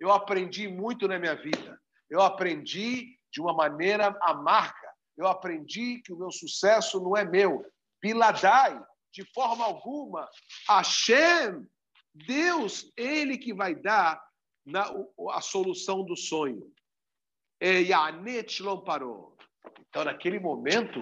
Eu 0.00 0.10
aprendi 0.10 0.66
muito 0.66 1.06
na 1.06 1.20
minha 1.20 1.36
vida. 1.36 1.78
Eu 2.10 2.20
aprendi 2.20 3.16
de 3.30 3.40
uma 3.40 3.54
maneira 3.54 4.18
amarga 4.22 4.91
eu 5.16 5.26
aprendi 5.26 6.00
que 6.02 6.12
o 6.12 6.18
meu 6.18 6.30
sucesso 6.30 7.00
não 7.00 7.16
é 7.16 7.24
meu. 7.24 7.64
Biladai, 8.00 8.80
de 9.12 9.24
forma 9.32 9.64
alguma. 9.64 10.28
Hashem, 10.68 11.66
Deus, 12.14 12.90
Ele 12.96 13.36
que 13.38 13.52
vai 13.52 13.74
dar 13.74 14.22
na, 14.64 14.92
a 15.30 15.40
solução 15.40 16.04
do 16.04 16.16
sonho. 16.16 16.72
Parou. 18.84 19.36
Então, 19.88 20.04
naquele 20.04 20.40
momento, 20.40 21.00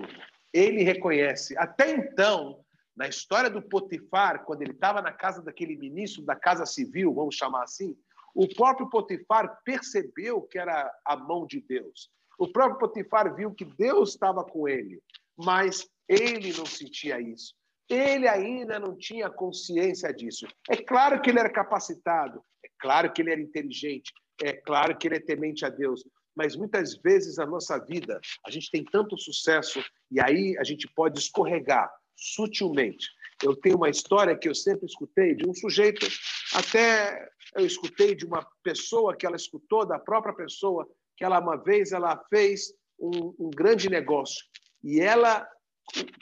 ele 0.53 0.83
reconhece. 0.83 1.57
Até 1.57 1.93
então, 1.93 2.63
na 2.97 3.09
história 3.09 3.49
do 3.49 3.63
Potifar, 3.63 4.45
quando 4.45 4.63
ele 4.63 4.73
estava 4.73 5.01
na 5.01 5.13
casa 5.13 5.43
daquele 5.43 5.77
ministro 5.77 6.23
da 6.23 6.37
Casa 6.37 6.67
Civil, 6.67 7.15
vamos 7.15 7.37
chamar 7.37 7.63
assim, 7.63 7.97
o 8.35 8.49
próprio 8.49 8.91
Potifar 8.91 9.61
percebeu 9.65 10.43
que 10.43 10.59
era 10.59 10.93
a 11.05 11.17
mão 11.17 11.47
de 11.47 11.61
Deus. 11.61 12.11
O 12.41 12.49
próprio 12.49 12.79
Potifar 12.79 13.37
viu 13.37 13.55
que 13.55 13.67
Deus 13.67 14.13
estava 14.13 14.43
com 14.43 14.67
ele, 14.67 14.99
mas 15.37 15.87
ele 16.09 16.51
não 16.55 16.65
sentia 16.65 17.21
isso. 17.21 17.55
Ele 17.87 18.27
ainda 18.27 18.81
não 18.81 18.97
tinha 18.97 19.29
consciência 19.29 20.11
disso. 20.11 20.47
É 20.71 20.75
claro 20.75 21.21
que 21.21 21.29
ele 21.29 21.39
era 21.39 21.53
capacitado, 21.53 22.43
é 22.65 22.69
claro 22.81 23.13
que 23.13 23.21
ele 23.21 23.33
era 23.33 23.41
inteligente, 23.43 24.11
é 24.43 24.55
claro 24.55 24.97
que 24.97 25.07
ele 25.07 25.17
é 25.17 25.21
temente 25.21 25.67
a 25.67 25.69
Deus, 25.69 26.03
mas 26.35 26.57
muitas 26.57 26.97
vezes 26.97 27.37
na 27.37 27.45
nossa 27.45 27.79
vida 27.79 28.19
a 28.47 28.51
gente 28.51 28.71
tem 28.71 28.83
tanto 28.85 29.19
sucesso 29.19 29.85
e 30.11 30.19
aí 30.19 30.57
a 30.59 30.65
gente 30.65 30.89
pode 30.89 31.19
escorregar 31.19 31.93
sutilmente. 32.17 33.07
Eu 33.45 33.55
tenho 33.55 33.77
uma 33.77 33.91
história 33.91 34.35
que 34.35 34.49
eu 34.49 34.55
sempre 34.55 34.87
escutei 34.87 35.35
de 35.35 35.47
um 35.47 35.53
sujeito, 35.53 36.07
até 36.55 37.29
eu 37.55 37.67
escutei 37.67 38.15
de 38.15 38.25
uma 38.25 38.47
pessoa 38.63 39.15
que 39.15 39.27
ela 39.27 39.37
escutou 39.37 39.85
da 39.85 39.99
própria 39.99 40.33
pessoa 40.33 40.89
que 41.21 41.25
ela 41.25 41.39
uma 41.39 41.59
vez 41.59 41.93
ela 41.93 42.17
fez 42.31 42.73
um, 42.99 43.35
um 43.39 43.51
grande 43.51 43.91
negócio 43.91 44.43
e 44.83 45.03
ela, 45.03 45.47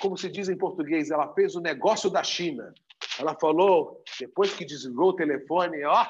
como 0.01 0.17
se 0.17 0.29
diz 0.29 0.49
em 0.49 0.59
português, 0.59 1.13
ela 1.13 1.33
fez 1.35 1.55
o 1.55 1.61
negócio 1.61 2.11
da 2.11 2.25
China. 2.25 2.75
Ela 3.17 3.39
falou 3.39 4.03
depois 4.19 4.53
que 4.53 4.65
desligou 4.65 5.11
o 5.11 5.17
telefone, 5.17 5.85
ó, 5.85 6.03
oh, 6.03 6.07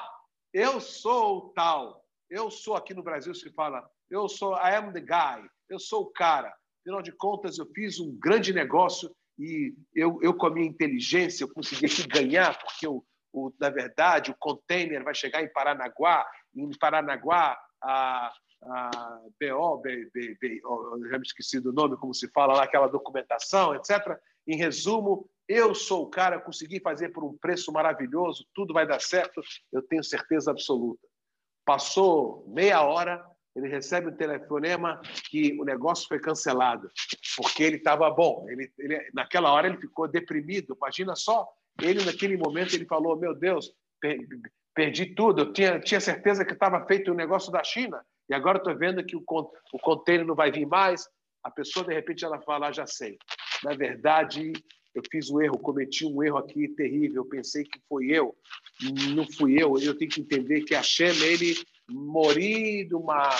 eu 0.51 0.81
sou 0.81 1.37
o 1.37 1.49
tal, 1.49 2.03
eu 2.31 2.49
sou 2.49 2.75
aqui 2.75 2.95
no 2.95 3.03
Brasil 3.03 3.31
se 3.35 3.51
fala, 3.51 3.87
eu 4.09 4.27
sou 4.27 4.55
I 4.55 4.73
am 4.77 4.91
the 4.91 5.01
guy, 5.01 5.47
eu 5.69 5.77
sou 5.77 6.05
o 6.05 6.11
cara. 6.11 6.51
Afinal 6.81 7.03
de 7.03 7.11
contas, 7.11 7.59
eu 7.59 7.67
fiz 7.75 7.99
um 7.99 8.17
grande 8.19 8.51
negócio 8.51 9.15
e 9.37 9.75
eu, 9.93 10.17
eu 10.23 10.33
com 10.33 10.47
a 10.47 10.49
minha 10.49 10.67
inteligência, 10.67 11.43
eu 11.43 11.53
consegui 11.53 11.85
aqui 11.85 12.07
ganhar, 12.07 12.57
porque 12.59 12.87
o, 12.87 13.05
o, 13.31 13.53
na 13.59 13.69
verdade 13.69 14.31
o 14.31 14.37
container 14.39 15.03
vai 15.03 15.13
chegar 15.13 15.43
em 15.43 15.53
Paranaguá, 15.53 16.25
em 16.55 16.71
Paranaguá 16.79 17.55
a, 17.83 18.33
a 18.63 19.21
BO, 19.39 19.77
B, 19.77 20.09
B, 20.13 20.37
B, 20.39 20.61
já 21.09 21.17
me 21.17 21.25
esqueci 21.25 21.59
do 21.59 21.71
nome, 21.71 21.97
como 21.97 22.13
se 22.13 22.29
fala 22.29 22.53
lá, 22.53 22.63
aquela 22.63 22.87
documentação, 22.87 23.73
etc. 23.75 24.17
Em 24.47 24.57
resumo, 24.57 25.29
eu 25.47 25.73
sou 25.73 26.03
o 26.03 26.09
cara, 26.09 26.39
consegui 26.39 26.79
fazer 26.79 27.09
por 27.09 27.23
um 27.23 27.37
preço 27.37 27.71
maravilhoso, 27.71 28.45
tudo 28.53 28.73
vai 28.73 28.85
dar 28.85 29.01
certo, 29.01 29.41
eu 29.71 29.81
tenho 29.81 30.03
certeza 30.03 30.51
absoluta. 30.51 31.07
Passou 31.65 32.45
meia 32.47 32.81
hora, 32.81 33.23
ele 33.55 33.67
recebe 33.67 34.09
um 34.09 34.15
telefonema 34.15 35.01
que 35.29 35.57
o 35.59 35.63
negócio 35.63 36.07
foi 36.07 36.19
cancelado, 36.19 36.89
porque 37.37 37.63
ele 37.63 37.77
estava 37.77 38.09
bom. 38.09 38.45
Ele, 38.49 38.71
ele, 38.77 39.09
naquela 39.13 39.51
hora 39.51 39.67
ele 39.67 39.77
ficou 39.77 40.07
deprimido. 40.07 40.75
Imagina 40.75 41.15
só, 41.15 41.47
ele 41.81 42.03
naquele 42.03 42.37
momento 42.37 42.75
ele 42.75 42.85
falou: 42.85 43.17
Meu 43.17 43.33
Deus, 43.35 43.73
perdi 44.73 45.07
tudo. 45.13 45.41
Eu 45.41 45.53
tinha, 45.53 45.79
tinha 45.79 45.99
certeza 45.99 46.45
que 46.45 46.53
estava 46.53 46.85
feito 46.85 47.09
o 47.09 47.13
um 47.13 47.17
negócio 47.17 47.51
da 47.51 47.63
China 47.63 48.03
e 48.29 48.33
agora 48.33 48.57
estou 48.57 48.77
vendo 48.77 49.03
que 49.03 49.15
o, 49.15 49.23
o 49.73 49.79
container 49.79 50.25
não 50.25 50.35
vai 50.35 50.51
vir 50.51 50.65
mais. 50.65 51.07
A 51.43 51.49
pessoa, 51.49 51.85
de 51.85 51.93
repente, 51.93 52.23
ela 52.23 52.39
fala, 52.41 52.67
ah, 52.67 52.71
já 52.71 52.85
sei. 52.85 53.17
Na 53.63 53.73
verdade, 53.73 54.53
eu 54.93 55.01
fiz 55.09 55.29
um 55.29 55.41
erro, 55.41 55.57
cometi 55.57 56.05
um 56.05 56.21
erro 56.21 56.37
aqui 56.37 56.67
terrível, 56.69 57.25
pensei 57.25 57.63
que 57.63 57.79
foi 57.87 58.07
eu. 58.07 58.35
Não 59.15 59.25
fui 59.31 59.61
eu. 59.61 59.77
Eu 59.79 59.97
tenho 59.97 60.11
que 60.11 60.21
entender 60.21 60.61
que 60.61 60.75
a 60.75 60.83
Shem, 60.83 61.15
ele 61.23 61.55
mori 61.89 62.83
do 62.85 63.01
mar. 63.01 63.35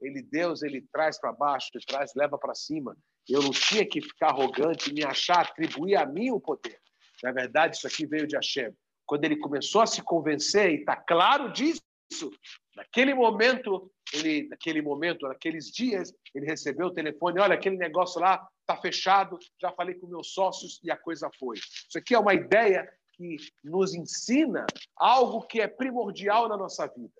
Ele, 0.00 0.20
Deus, 0.22 0.62
ele 0.62 0.82
traz 0.92 1.18
para 1.18 1.32
baixo, 1.32 1.70
ele 1.74 1.84
traz, 1.86 2.12
leva 2.14 2.36
para 2.36 2.54
cima. 2.54 2.96
Eu 3.28 3.42
não 3.42 3.50
tinha 3.50 3.86
que 3.86 4.00
ficar 4.00 4.28
arrogante, 4.28 4.92
me 4.92 5.02
achar, 5.02 5.40
atribuir 5.40 5.96
a 5.96 6.04
mim 6.04 6.30
o 6.30 6.40
poder. 6.40 6.78
Na 7.22 7.32
verdade, 7.32 7.76
isso 7.76 7.86
aqui 7.86 8.06
veio 8.06 8.26
de 8.26 8.36
Hashem. 8.36 8.72
Quando 9.06 9.24
ele 9.24 9.36
começou 9.36 9.80
a 9.80 9.86
se 9.86 10.02
convencer, 10.02 10.70
e 10.70 10.74
está 10.76 10.94
claro 10.94 11.52
disso, 11.52 11.80
naquele 12.74 13.14
momento, 13.14 13.90
ele, 14.12 14.48
naquele 14.48 14.82
momento, 14.82 15.26
naqueles 15.26 15.70
dias, 15.70 16.12
ele 16.34 16.46
recebeu 16.46 16.88
o 16.88 16.94
telefone, 16.94 17.40
olha, 17.40 17.54
aquele 17.54 17.76
negócio 17.76 18.20
lá 18.20 18.46
está 18.60 18.76
fechado, 18.80 19.38
já 19.60 19.72
falei 19.72 19.94
com 19.94 20.06
meus 20.06 20.32
sócios 20.32 20.80
e 20.82 20.90
a 20.90 20.96
coisa 20.96 21.30
foi. 21.38 21.56
Isso 21.56 21.98
aqui 21.98 22.14
é 22.14 22.18
uma 22.18 22.34
ideia 22.34 22.88
que 23.14 23.36
nos 23.64 23.94
ensina 23.94 24.66
algo 24.94 25.46
que 25.46 25.60
é 25.60 25.66
primordial 25.66 26.48
na 26.48 26.56
nossa 26.56 26.86
vida. 26.86 27.12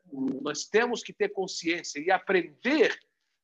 Nós 0.42 0.64
temos 0.64 1.02
que 1.02 1.12
ter 1.12 1.30
consciência 1.30 2.00
e 2.00 2.10
aprender 2.10 2.94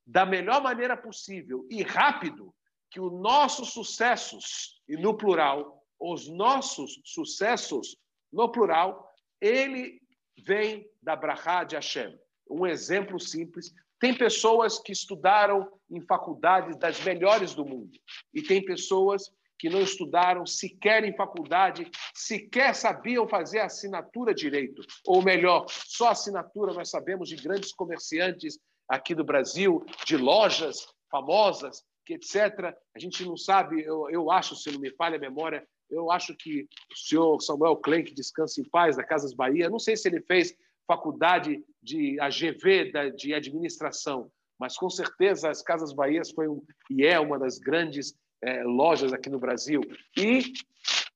da 0.06 0.26
melhor 0.26 0.62
maneira 0.62 0.96
possível 0.96 1.66
e 1.70 1.82
rápido 1.82 2.54
que 2.90 3.00
os 3.00 3.12
nossos 3.12 3.72
sucessos, 3.72 4.82
e 4.86 4.96
no 4.96 5.16
plural, 5.16 5.82
os 5.98 6.28
nossos 6.28 7.00
sucessos, 7.04 7.96
no 8.30 8.50
plural, 8.50 9.10
ele 9.40 10.01
vem 10.38 10.88
da 11.02 11.16
Brahá 11.16 11.64
de 11.64 11.74
Hashem. 11.74 12.18
Um 12.50 12.66
exemplo 12.66 13.18
simples. 13.18 13.72
Tem 13.98 14.14
pessoas 14.14 14.78
que 14.78 14.92
estudaram 14.92 15.70
em 15.90 16.00
faculdades 16.00 16.76
das 16.76 17.00
melhores 17.04 17.54
do 17.54 17.64
mundo, 17.64 17.98
e 18.34 18.42
tem 18.42 18.64
pessoas 18.64 19.30
que 19.62 19.70
não 19.70 19.80
estudaram 19.80 20.44
sequer 20.44 21.04
em 21.04 21.14
faculdade, 21.14 21.88
sequer 22.12 22.74
sabiam 22.74 23.28
fazer 23.28 23.60
assinatura 23.60 24.34
direito. 24.34 24.82
Ou 25.06 25.22
melhor, 25.22 25.66
só 25.68 26.08
assinatura 26.08 26.72
nós 26.72 26.90
sabemos 26.90 27.28
de 27.28 27.36
grandes 27.36 27.72
comerciantes 27.72 28.58
aqui 28.88 29.14
do 29.14 29.22
Brasil, 29.22 29.86
de 30.04 30.16
lojas 30.16 30.88
famosas, 31.08 31.84
etc. 32.08 32.74
A 32.92 32.98
gente 32.98 33.24
não 33.24 33.36
sabe, 33.36 33.82
eu, 33.82 34.10
eu 34.10 34.32
acho, 34.32 34.56
se 34.56 34.72
não 34.72 34.80
me 34.80 34.90
falha 34.96 35.16
a 35.16 35.20
memória, 35.20 35.64
eu 35.92 36.10
acho 36.10 36.34
que 36.34 36.66
o 36.90 36.96
senhor 36.96 37.40
Samuel 37.40 37.76
Klein, 37.76 38.02
que 38.02 38.14
descansa 38.14 38.60
em 38.60 38.64
paz, 38.64 38.96
da 38.96 39.04
Casas 39.04 39.34
Bahia, 39.34 39.70
não 39.70 39.78
sei 39.78 39.96
se 39.96 40.08
ele 40.08 40.20
fez 40.22 40.56
faculdade 40.86 41.62
de 41.82 42.18
AGV, 42.18 43.12
de 43.14 43.34
administração, 43.34 44.30
mas 44.58 44.76
com 44.76 44.88
certeza 44.88 45.50
as 45.50 45.62
Casas 45.62 45.92
Bahias 45.92 46.30
foi 46.30 46.48
um, 46.48 46.62
e 46.90 47.04
é 47.04 47.20
uma 47.20 47.38
das 47.38 47.58
grandes 47.58 48.14
é, 48.42 48.62
lojas 48.64 49.12
aqui 49.12 49.28
no 49.28 49.38
Brasil. 49.38 49.80
E 50.16 50.52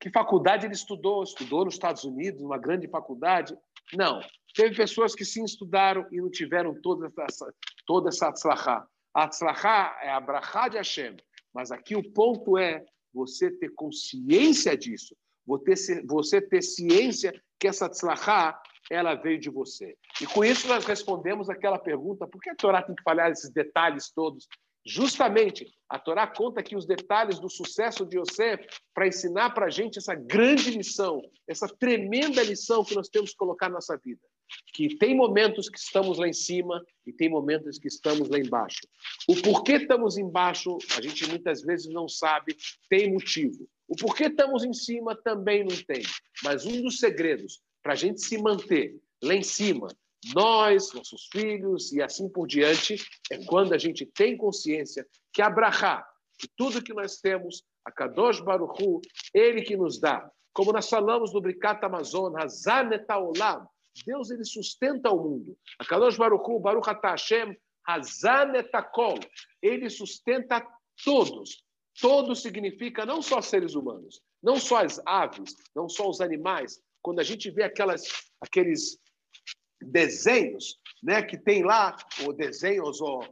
que 0.01 0.11
faculdade 0.11 0.67
ele 0.67 0.75
estudou? 0.75 1.23
Estudou 1.23 1.65
nos 1.65 1.75
Estados 1.75 2.05
Unidos, 2.05 2.43
uma 2.43 2.59
grande 2.59 2.87
faculdade? 2.89 3.57
Não. 3.95 4.21
Teve 4.55 4.75
pessoas 4.75 5.15
que 5.15 5.25
sim 5.25 5.45
estudaram 5.45 6.07
e 6.11 6.21
não 6.21 6.31
tiveram 6.31 6.75
toda 6.81 7.11
essa, 7.29 7.53
toda 7.87 8.09
essa 8.09 8.29
atzlachá. 8.29 8.87
A 9.15 9.25
atzlachá 9.25 9.99
é 10.03 10.11
a 10.11 10.21
brachá 10.21 10.69
de 10.69 10.77
Hashem. 10.77 11.17
Mas 11.53 11.71
aqui 11.71 11.97
o 11.97 12.13
ponto 12.13 12.59
é 12.59 12.85
você 13.17 13.51
ter 13.51 13.71
consciência 13.71 14.77
disso. 14.77 15.17
Você 15.47 16.41
ter 16.41 16.63
ciência 16.63 17.33
que 17.59 17.67
essa 17.67 17.87
atzlachá 17.87 18.61
ela 18.91 19.15
veio 19.15 19.41
de 19.41 19.49
você. 19.49 19.97
E 20.21 20.27
com 20.27 20.45
isso 20.45 20.69
nós 20.69 20.85
respondemos 20.85 21.49
aquela 21.49 21.79
pergunta: 21.79 22.27
por 22.27 22.41
que 22.41 22.51
a 22.51 22.55
Torá 22.55 22.83
tem 22.83 22.95
que 22.95 23.03
falhar 23.03 23.31
esses 23.31 23.51
detalhes 23.51 24.11
todos? 24.11 24.47
Justamente, 24.85 25.67
a 25.89 25.99
Torá 25.99 26.27
conta 26.27 26.61
aqui 26.61 26.77
os 26.77 26.87
detalhes 26.87 27.41
do 27.41 27.49
sucesso 27.49 28.07
de 28.07 28.19
Yosef 28.19 28.65
para 28.95 29.09
ensinar 29.09 29.51
para 29.51 29.67
a 29.67 29.71
gente 29.71 29.99
essa 29.99 30.15
grande 30.15 30.71
lição, 30.71 31.21
essa 31.49 31.67
tremenda 31.67 32.43
lição 32.43 32.85
que 32.85 32.95
nós 32.95 33.09
temos 33.09 33.31
que 33.31 33.37
colocar 33.37 33.69
na 33.69 33.77
nossa 33.77 33.97
vida. 33.97 34.21
Que 34.73 34.97
tem 34.97 35.15
momentos 35.17 35.69
que 35.69 35.79
estamos 35.79 36.19
lá 36.19 36.29
em 36.29 36.33
cima 36.33 36.85
e 37.07 37.13
tem 37.13 37.29
momentos 37.29 37.79
que 37.79 37.89
estamos 37.89 38.29
lá 38.29 38.39
embaixo. 38.39 38.81
O 39.29 39.35
porquê 39.43 39.75
estamos 39.75 40.17
embaixo, 40.17 40.79
a 40.97 41.01
gente 41.01 41.27
muitas 41.29 41.63
vezes 41.63 41.93
não 41.93 42.09
sabe, 42.09 42.57
tem 42.89 43.13
motivo. 43.13 43.69
O 43.89 43.97
porquê 43.97 44.25
estamos 44.25 44.65
em 44.65 44.73
cima 44.73 45.15
também 45.15 45.65
não 45.65 45.77
tem. 45.77 46.03
Mas 46.43 46.67
um 46.67 46.83
dos 46.83 46.99
segredos 46.99 47.61
para 47.83 47.93
a 47.93 47.97
gente 47.97 48.21
se 48.21 48.37
manter 48.37 49.01
lá 49.23 49.35
em 49.35 49.43
cima, 49.43 49.89
nós, 50.35 50.93
nossos 50.93 51.29
filhos 51.31 51.93
e 51.93 52.03
assim 52.03 52.29
por 52.29 52.47
diante, 52.47 52.97
é 53.31 53.39
quando 53.45 53.73
a 53.73 53.79
gente 53.79 54.05
tem 54.05 54.37
consciência 54.37 55.07
que 55.33 55.41
Abraha, 55.41 56.05
que 56.39 56.49
tudo 56.57 56.83
que 56.83 56.93
nós 56.93 57.19
temos, 57.21 57.63
a 57.85 57.93
Kadosh 57.93 58.41
Baruchu, 58.41 59.01
ele 59.33 59.63
que 59.63 59.77
nos 59.77 60.01
dá. 60.01 60.29
Como 60.53 60.73
nós 60.73 60.89
falamos 60.89 61.33
no 61.33 61.41
Bricat 61.41 61.85
Amazon, 61.85 62.35
Hazanet 62.37 63.05
Olam, 63.11 63.67
Deus 64.05 64.31
ele 64.31 64.45
sustenta 64.45 65.11
o 65.11 65.23
mundo. 65.23 65.57
A 65.79 65.85
Kadosh 65.85 66.17
Baruch 66.17 66.89
Ata 66.89 67.11
Hashem, 67.11 67.57
Hazanet 67.87 68.71
Kol, 68.93 69.19
ele 69.63 69.89
sustenta 69.89 70.67
todos. 71.05 71.65
Todos 72.01 72.43
significa 72.43 73.07
não 73.07 73.23
só 73.23 73.41
seres 73.41 73.75
humanos, 73.75 74.21
não 74.43 74.59
só 74.59 74.85
as 74.85 75.01
aves, 75.07 75.55
não 75.75 75.89
só 75.89 76.09
os 76.09 76.21
animais. 76.21 76.81
Quando 77.01 77.21
a 77.21 77.23
gente 77.23 77.51
vê 77.51 77.63
aquelas, 77.63 78.05
aqueles 78.41 78.99
desenhos, 79.81 80.79
né, 81.03 81.23
que 81.23 81.39
tem 81.39 81.63
lá 81.63 81.97
o 82.25 82.33
desenhos 82.33 83.01
o 83.01 83.23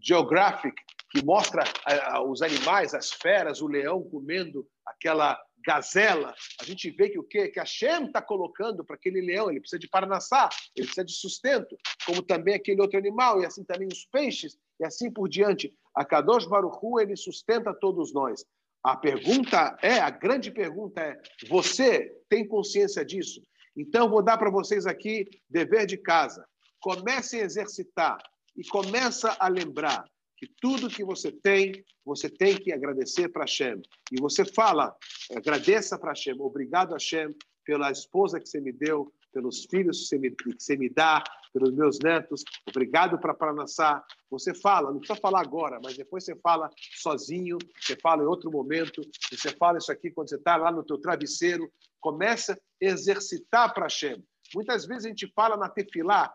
geographic 0.00 0.76
que 1.10 1.24
mostra 1.24 1.64
os 2.28 2.42
animais, 2.42 2.94
as 2.94 3.10
feras, 3.10 3.60
o 3.60 3.66
leão 3.66 4.02
comendo 4.02 4.66
aquela 4.84 5.40
gazela. 5.66 6.32
A 6.60 6.64
gente 6.64 6.88
vê 6.90 7.08
que 7.08 7.18
o 7.18 7.24
quê? 7.24 7.48
Que 7.48 7.58
a 7.58 7.64
Shem 7.64 8.06
está 8.06 8.22
colocando 8.22 8.84
para 8.84 8.94
aquele 8.94 9.20
leão, 9.20 9.50
ele 9.50 9.60
precisa 9.60 9.80
de 9.80 9.88
parnassá, 9.88 10.48
ele 10.76 10.86
precisa 10.86 11.04
de 11.04 11.12
sustento, 11.12 11.76
como 12.06 12.22
também 12.22 12.54
aquele 12.54 12.80
outro 12.80 12.98
animal, 12.98 13.42
e 13.42 13.46
assim 13.46 13.64
também 13.64 13.88
os 13.88 14.06
peixes, 14.06 14.56
e 14.78 14.84
assim 14.84 15.10
por 15.10 15.28
diante. 15.28 15.74
A 15.94 16.04
Kadosh 16.04 16.46
Baruchu, 16.46 17.00
ele 17.00 17.16
sustenta 17.16 17.74
todos 17.74 18.14
nós. 18.14 18.44
A 18.84 18.96
pergunta 18.96 19.76
é, 19.82 19.98
a 19.98 20.10
grande 20.10 20.50
pergunta 20.52 21.00
é, 21.00 21.20
você 21.48 22.14
tem 22.28 22.46
consciência 22.46 23.04
disso? 23.04 23.42
Então, 23.76 24.08
vou 24.08 24.22
dar 24.22 24.38
para 24.38 24.50
vocês 24.50 24.86
aqui 24.86 25.28
dever 25.50 25.86
de 25.86 25.98
casa. 25.98 26.46
Comece 26.80 27.40
a 27.40 27.44
exercitar 27.44 28.16
e 28.56 28.64
começa 28.68 29.36
a 29.40 29.48
lembrar 29.48 30.04
que 30.36 30.46
tudo 30.60 30.90
que 30.90 31.04
você 31.04 31.32
tem, 31.32 31.84
você 32.04 32.28
tem 32.28 32.56
que 32.56 32.72
agradecer 32.72 33.28
para 33.28 33.44
Hashem. 33.44 33.80
E 34.12 34.20
você 34.20 34.44
fala, 34.44 34.94
agradeça 35.34 35.98
para 35.98 36.10
Hashem, 36.10 36.36
obrigado 36.40 36.92
Hashem 36.92 37.34
pela 37.64 37.90
esposa 37.90 38.38
que 38.38 38.48
você 38.48 38.60
me 38.60 38.72
deu, 38.72 39.12
pelos 39.32 39.66
filhos 39.66 40.02
que 40.02 40.06
você 40.06 40.18
me, 40.18 40.30
que 40.30 40.54
você 40.58 40.76
me 40.76 40.88
dá, 40.88 41.22
pelos 41.52 41.72
meus 41.72 41.98
netos, 41.98 42.44
obrigado 42.68 43.18
para 43.18 43.34
Paranassá. 43.34 44.04
Você 44.30 44.54
fala, 44.54 44.92
não 44.92 44.98
precisa 44.98 45.18
falar 45.20 45.40
agora, 45.40 45.80
mas 45.82 45.96
depois 45.96 46.24
você 46.24 46.36
fala 46.36 46.70
sozinho, 46.96 47.58
você 47.80 47.96
fala 47.96 48.22
em 48.22 48.26
outro 48.26 48.50
momento, 48.50 49.02
você 49.30 49.50
fala 49.56 49.78
isso 49.78 49.90
aqui 49.90 50.10
quando 50.10 50.28
você 50.28 50.36
está 50.36 50.56
lá 50.56 50.70
no 50.70 50.84
teu 50.84 50.98
travesseiro, 50.98 51.70
começa 52.00 52.52
a 52.52 52.58
exercitar 52.80 53.74
para 53.74 53.86
Hashem. 53.86 54.22
Muitas 54.54 54.86
vezes 54.86 55.06
a 55.06 55.08
gente 55.08 55.30
fala 55.34 55.56
na 55.56 55.68
tefilá, 55.68 56.32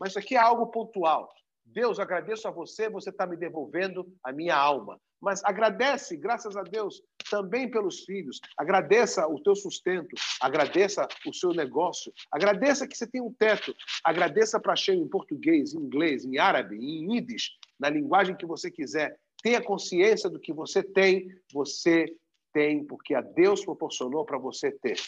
mas 0.00 0.10
isso 0.10 0.18
aqui 0.18 0.34
é 0.34 0.38
algo 0.38 0.66
pontual. 0.68 1.32
Deus, 1.64 1.98
agradeço 1.98 2.46
a 2.46 2.50
você, 2.50 2.88
você 2.88 3.10
está 3.10 3.26
me 3.26 3.36
devolvendo 3.36 4.06
a 4.22 4.32
minha 4.32 4.56
alma. 4.56 5.00
Mas 5.20 5.42
agradece, 5.44 6.16
graças 6.16 6.56
a 6.56 6.62
Deus, 6.62 7.02
também 7.30 7.70
pelos 7.70 8.04
filhos. 8.04 8.40
Agradeça 8.56 9.26
o 9.26 9.42
teu 9.42 9.56
sustento, 9.56 10.14
agradeça 10.40 11.08
o 11.26 11.32
seu 11.32 11.50
negócio, 11.50 12.12
agradeça 12.30 12.86
que 12.86 12.96
você 12.96 13.06
tem 13.06 13.20
um 13.20 13.32
teto, 13.32 13.74
agradeça 14.04 14.60
para 14.60 14.72
Hashem 14.72 15.00
em 15.00 15.08
português, 15.08 15.74
em 15.74 15.78
inglês, 15.78 16.24
em 16.24 16.38
árabe, 16.38 16.76
em 16.76 17.14
yiddish, 17.14 17.52
na 17.78 17.88
linguagem 17.88 18.36
que 18.36 18.46
você 18.46 18.70
quiser. 18.70 19.18
Tenha 19.42 19.62
consciência 19.62 20.30
do 20.30 20.38
que 20.38 20.52
você 20.52 20.82
tem, 20.82 21.28
você 21.52 22.14
tem, 22.52 22.84
porque 22.84 23.14
a 23.14 23.20
Deus 23.20 23.64
proporcionou 23.64 24.24
para 24.24 24.38
você 24.38 24.70
ter. 24.70 25.00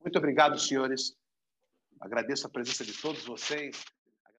Muito 0.00 0.18
obrigado, 0.18 0.58
senhores. 0.58 1.16
Agradeço 2.02 2.48
a 2.48 2.50
presença 2.50 2.84
de 2.84 3.00
todos 3.00 3.24
vocês. 3.24 3.84